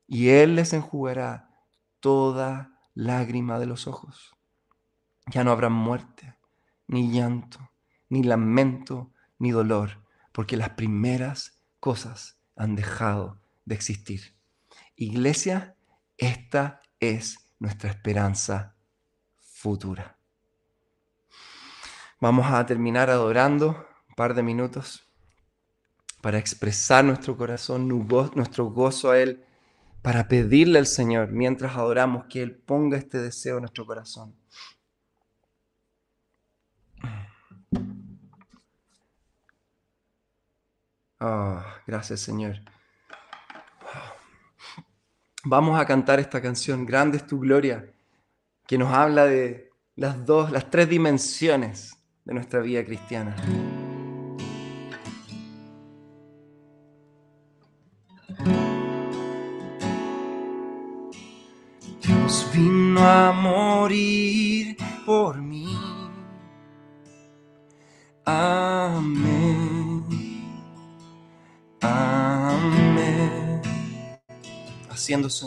Y 0.07 0.29
Él 0.29 0.57
les 0.57 0.72
enjugará 0.72 1.51
toda 2.01 2.79
lágrima 2.95 3.59
de 3.59 3.66
los 3.66 3.87
ojos. 3.87 4.37
Ya 5.27 5.45
no 5.45 5.51
habrá 5.51 5.68
muerte, 5.68 6.37
ni 6.87 7.11
llanto, 7.11 7.70
ni 8.09 8.22
lamento, 8.22 9.12
ni 9.39 9.51
dolor, 9.51 10.05
porque 10.33 10.57
las 10.57 10.70
primeras 10.70 11.61
cosas 11.81 12.39
han 12.57 12.77
dejado 12.77 13.41
de 13.64 13.74
existir. 13.74 14.37
Iglesia, 14.95 15.77
esta 16.16 16.81
es 17.01 17.51
nuestra 17.59 17.91
esperanza 17.91 18.76
futura. 19.67 20.17
Vamos 22.21 22.47
a 22.47 22.64
terminar 22.64 23.11
adorando 23.11 23.85
un 24.09 24.14
par 24.14 24.33
de 24.33 24.45
minutos 24.45 25.03
para 26.21 26.39
expresar 26.39 27.05
nuestro 27.05 27.37
corazón, 27.37 27.89
nuestro 28.37 28.67
gozo 28.67 29.11
a 29.11 29.19
Él, 29.19 29.45
para 30.03 30.29
pedirle 30.29 30.79
al 30.79 30.87
Señor 30.87 31.33
mientras 31.33 31.75
adoramos 31.75 32.27
que 32.27 32.43
Él 32.43 32.55
ponga 32.55 32.97
este 32.97 33.19
deseo 33.19 33.57
en 33.57 33.62
nuestro 33.62 33.85
corazón. 33.85 34.37
Oh, 41.19 41.61
gracias 41.89 42.21
Señor. 42.21 42.61
Vamos 45.43 45.77
a 45.81 45.85
cantar 45.85 46.21
esta 46.21 46.41
canción, 46.41 46.87
Grande 46.87 47.17
es 47.17 47.27
tu 47.27 47.41
gloria, 47.41 47.95
que 48.67 48.79
nos 48.79 48.93
habla 48.93 49.27
de 49.27 49.71
las 49.95 50.27
dos, 50.27 50.51
las 50.51 50.71
tres 50.71 50.89
dimensiones 50.89 51.97
de 52.25 52.35
nuestra 52.35 52.61
vida 52.61 52.85
cristiana. 52.85 53.37
vino 62.57 63.01
a 63.07 63.33
morir 63.33 64.77
por 65.05 65.37
mí. 65.41 65.77
Amén. 68.25 70.05
Amén. 71.83 73.61
Haciéndose, 74.89 75.47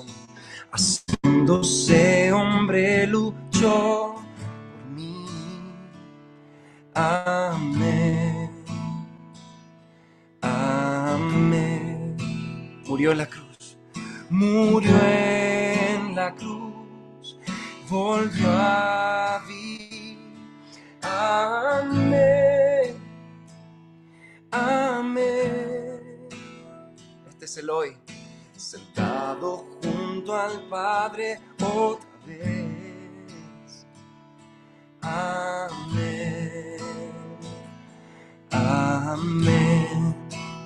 haciéndose 0.72 2.29
hombre 2.70 3.08
luchó 3.08 4.14
por 4.16 4.92
mí. 4.94 5.26
Amén. 6.94 8.52
Amén. 10.42 12.16
Murió 12.86 13.12
en 13.12 13.18
la 13.18 13.26
cruz. 13.26 13.78
Murió 14.30 14.96
en 15.02 16.16
la 16.16 16.36
cruz 16.36 16.70
volvió 17.90 18.48
a 18.48 19.42
vivir. 19.48 20.20
Amén. 21.02 22.96
Amén. 24.52 26.30
Este 27.30 27.46
es 27.46 27.58
el 27.58 27.70
hoy, 27.72 27.98
sentado 28.56 29.66
junto 29.82 30.36
al 30.36 30.62
Padre 30.70 31.40
otra 31.60 32.08
vez. 32.28 32.59
Amén. 35.10 36.78
Amén. 38.52 40.16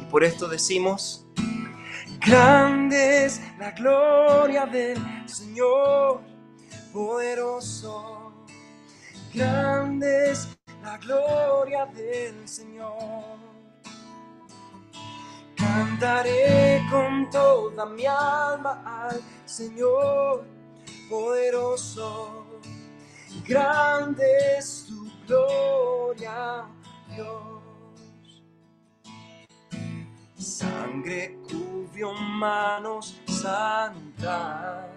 Y 0.02 0.06
por 0.12 0.24
esto 0.24 0.48
decimos, 0.48 1.26
grande 2.20 3.26
es 3.26 3.42
la 3.58 3.72
gloria 3.72 4.66
del 4.66 4.98
Señor 5.28 6.22
poderoso, 6.92 8.34
grande 9.34 10.32
es 10.32 10.50
la 10.84 10.98
gloria 10.98 11.86
del 11.86 12.48
Señor. 12.48 13.38
Cantaré 15.56 16.82
con 16.92 17.30
toda 17.30 17.86
mi 17.86 18.06
alma 18.06 18.84
al 18.86 19.22
Señor 19.46 20.46
poderoso, 21.10 22.46
grande 23.46 24.58
es 24.58 24.86
tu 24.88 25.12
gloria, 25.28 26.66
Dios. 27.14 28.44
Sangre 30.38 31.38
cubrió 31.48 32.14
manos 32.14 33.16
santas 33.28 34.94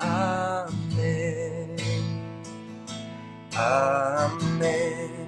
Amén. 0.00 1.76
Amén. 3.54 5.26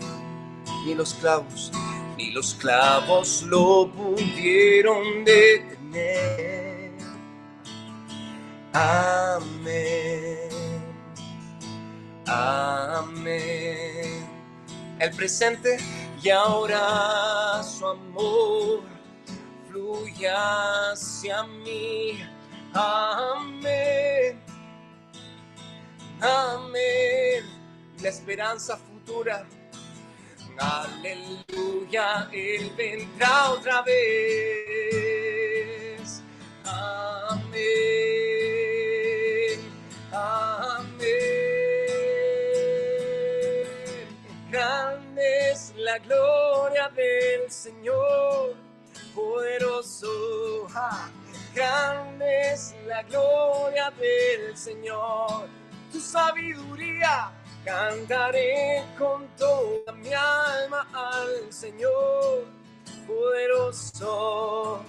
Ni 0.87 0.95
los 0.95 1.14
clavos, 1.14 1.70
ni 2.16 2.30
los 2.30 2.55
clavos 2.55 3.43
lo 3.43 3.91
pudieron 3.93 5.24
detener. 5.24 6.93
Amén. 8.72 10.01
Amén. 12.35 14.26
El 14.99 15.11
presente 15.14 15.76
y 16.22 16.30
ahora 16.30 17.62
su 17.62 17.87
amor 17.87 18.80
fluye 19.68 20.30
hacia 20.30 21.43
mí. 21.43 22.24
Amén. 22.72 24.41
Amén. 26.20 27.45
La 28.01 28.09
esperanza 28.09 28.78
futura. 28.78 29.45
Aleluya, 30.59 32.30
Él 32.33 32.72
vendrá 32.76 33.51
otra 33.51 33.83
vez. 33.83 33.93
Amén. 36.64 38.11
La 45.83 45.99
gloria 45.99 46.89
del 46.91 47.51
Señor, 47.51 48.55
poderoso. 49.14 50.66
Grande 51.55 52.53
es 52.53 52.74
la 52.87 53.03
gloria 53.03 53.91
del 53.99 54.57
Señor, 54.57 55.49
tu 55.93 56.01
sabiduría 56.01 57.30
cantaré 57.64 58.85
con 58.99 59.26
toda 59.37 59.93
mi 59.93 60.12
alma 60.14 60.87
al 60.95 61.53
Señor, 61.53 62.45
poderoso. 63.07 64.85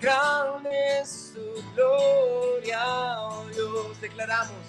Grande 0.00 1.00
es 1.00 1.32
tu 1.34 1.74
gloria, 1.74 2.80
oh 3.20 3.46
Dios, 3.46 4.00
declaramos, 4.00 4.66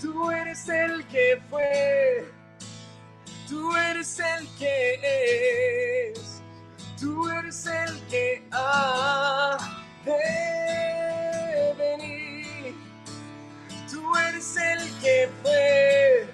tú 0.00 0.30
eres 0.30 0.68
el 0.68 1.04
que 1.08 1.42
fue, 1.50 2.30
tú 3.48 3.74
eres 3.76 4.18
el 4.20 4.48
que 4.58 6.12
es, 6.12 6.42
tú 7.00 7.28
eres 7.30 7.66
el 7.66 8.00
que 8.08 8.42
ha 8.52 9.56
de 10.04 11.74
venir. 11.78 12.74
Tú 13.90 14.14
eres 14.16 14.56
el 14.56 14.98
que 15.00 15.28
fue, 15.42 16.28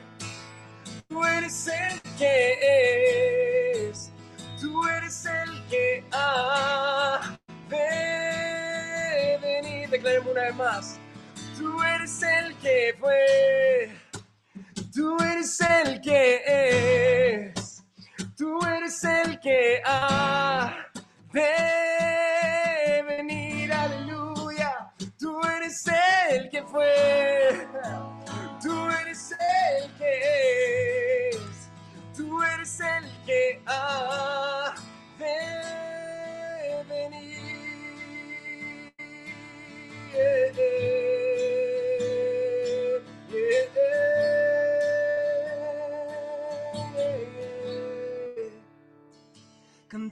tú 1.09 1.25
eres 1.25 1.69
el 1.69 2.01
que 2.19 3.91
es, 3.91 4.11
tú 4.61 4.87
eres 4.89 5.25
el 5.27 5.67
que 5.69 6.05
ha 6.13 7.39
de 7.69 9.39
venir. 9.41 9.89
Declaremos 9.91 10.33
una 10.33 10.43
vez 10.43 10.55
más. 10.57 10.99
Tú 11.57 11.83
eres 11.83 12.23
el 12.23 12.57
que 12.57 12.95
fue, 12.99 13.91
tú 14.93 15.17
eres 15.23 15.61
el 15.61 16.01
que 16.01 16.43
que 19.45 19.83
ha 19.85 20.75
de 21.31 23.03
venir, 23.07 23.71
aleluya. 23.71 24.91
Tú 25.19 25.39
eres 25.57 25.85
el 26.31 26.49
que 26.49 26.63
fue, 26.63 27.69
tú 28.63 28.89
eres 29.03 29.33
el 29.33 29.93
que 29.99 31.29
es, 31.29 31.71
tú 32.17 32.43
eres 32.43 32.81
el 32.81 33.05
que 33.27 33.61
ha 33.67 34.75
de 35.19 36.85
venir. 36.89 37.35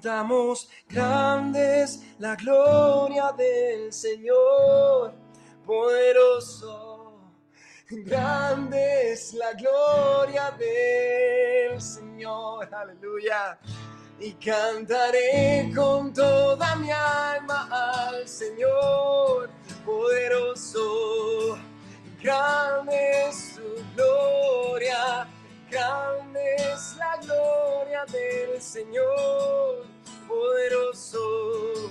Cantamos 0.02 0.68
grandes 0.88 2.02
la 2.18 2.34
gloria 2.34 3.30
del 3.38 3.92
Señor, 3.92 5.14
poderoso. 5.64 7.20
Grande 7.88 9.12
es 9.12 9.32
la 9.34 9.52
gloria 9.52 10.50
del 10.58 11.80
Señor, 11.80 12.68
aleluya. 12.74 13.60
Y 14.18 14.32
cantaré 14.32 15.70
con 15.72 16.12
toda 16.12 16.74
mi 16.74 16.90
alma 16.90 17.68
al 17.70 18.26
Señor, 18.26 19.50
poderoso. 19.84 21.58
Grande 22.20 23.28
es 23.28 23.54
su 23.54 23.84
gloria 23.94 25.28
Grande 25.72 26.54
es 26.56 26.96
la 26.98 27.16
gloria 27.16 28.04
del 28.04 28.60
Señor, 28.60 29.86
poderoso. 30.28 31.90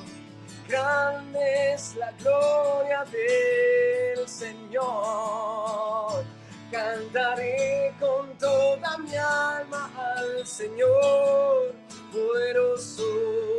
Grande 0.68 1.74
es 1.74 1.96
la 1.96 2.12
gloria 2.14 3.04
del 3.06 4.28
Señor. 4.28 6.24
Cantaré 6.72 7.94
con 8.00 8.38
toda 8.38 8.98
mi 9.00 9.16
alma 9.16 9.92
al 9.96 10.48
Señor, 10.48 11.74
poderoso. 12.12 13.51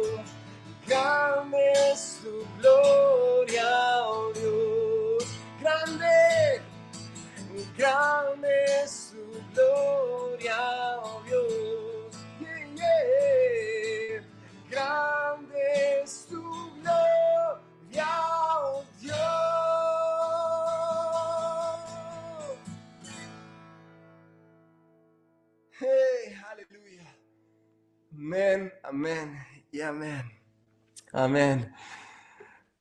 Amén, 28.92 29.38
y 29.70 29.80
amén. 29.80 30.22
Amén. 31.14 31.72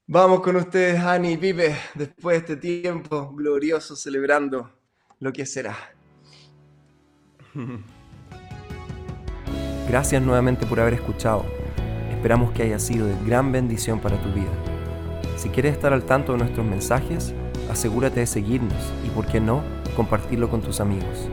Vamos 0.05 0.41
con 0.41 0.57
ustedes, 0.57 0.99
Ani 0.99 1.38
Pipe, 1.38 1.74
después 1.95 2.34
de 2.34 2.53
este 2.53 2.57
tiempo 2.57 3.32
glorioso 3.34 3.95
celebrando 3.95 4.70
lo 5.20 5.32
que 5.32 5.45
será. 5.45 5.74
Gracias 9.88 10.22
nuevamente 10.22 10.66
por 10.66 10.82
haber 10.82 10.95
escuchado. 10.95 11.45
Esperamos 12.09 12.51
que 12.51 12.64
haya 12.64 12.78
sido 12.78 13.07
de 13.07 13.16
gran 13.26 13.53
bendición 13.53 14.01
para 14.01 14.22
tu 14.22 14.34
vida. 14.34 14.51
Si 15.38 15.47
quieres 15.47 15.76
estar 15.76 15.93
al 15.93 16.03
tanto 16.03 16.34
de 16.34 16.39
nuestros 16.39 16.66
mensajes, 16.66 17.34
asegúrate 17.70 18.20
de 18.20 18.28
seguirnos 18.28 18.93
y, 19.05 19.09
por 19.12 19.28
qué 19.28 19.39
no, 19.39 19.64
compartirlo 19.95 20.49
con 20.49 20.62
tus 20.62 20.82
amigos. 20.82 21.30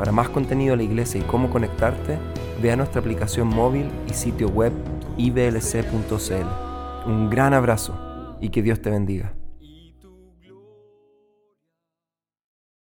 Para 0.00 0.12
más 0.12 0.30
contenido 0.30 0.70
de 0.70 0.78
la 0.78 0.82
iglesia 0.84 1.20
y 1.20 1.24
cómo 1.24 1.50
conectarte, 1.50 2.18
ve 2.62 2.72
a 2.72 2.76
nuestra 2.76 3.02
aplicación 3.02 3.48
móvil 3.48 3.90
y 4.08 4.14
sitio 4.14 4.48
web 4.48 4.72
iblc.cl. 5.18 7.06
Un 7.06 7.28
gran 7.28 7.52
abrazo 7.52 8.38
y 8.40 8.48
que 8.48 8.62
Dios 8.62 8.80
te 8.80 8.88
bendiga. 8.88 9.34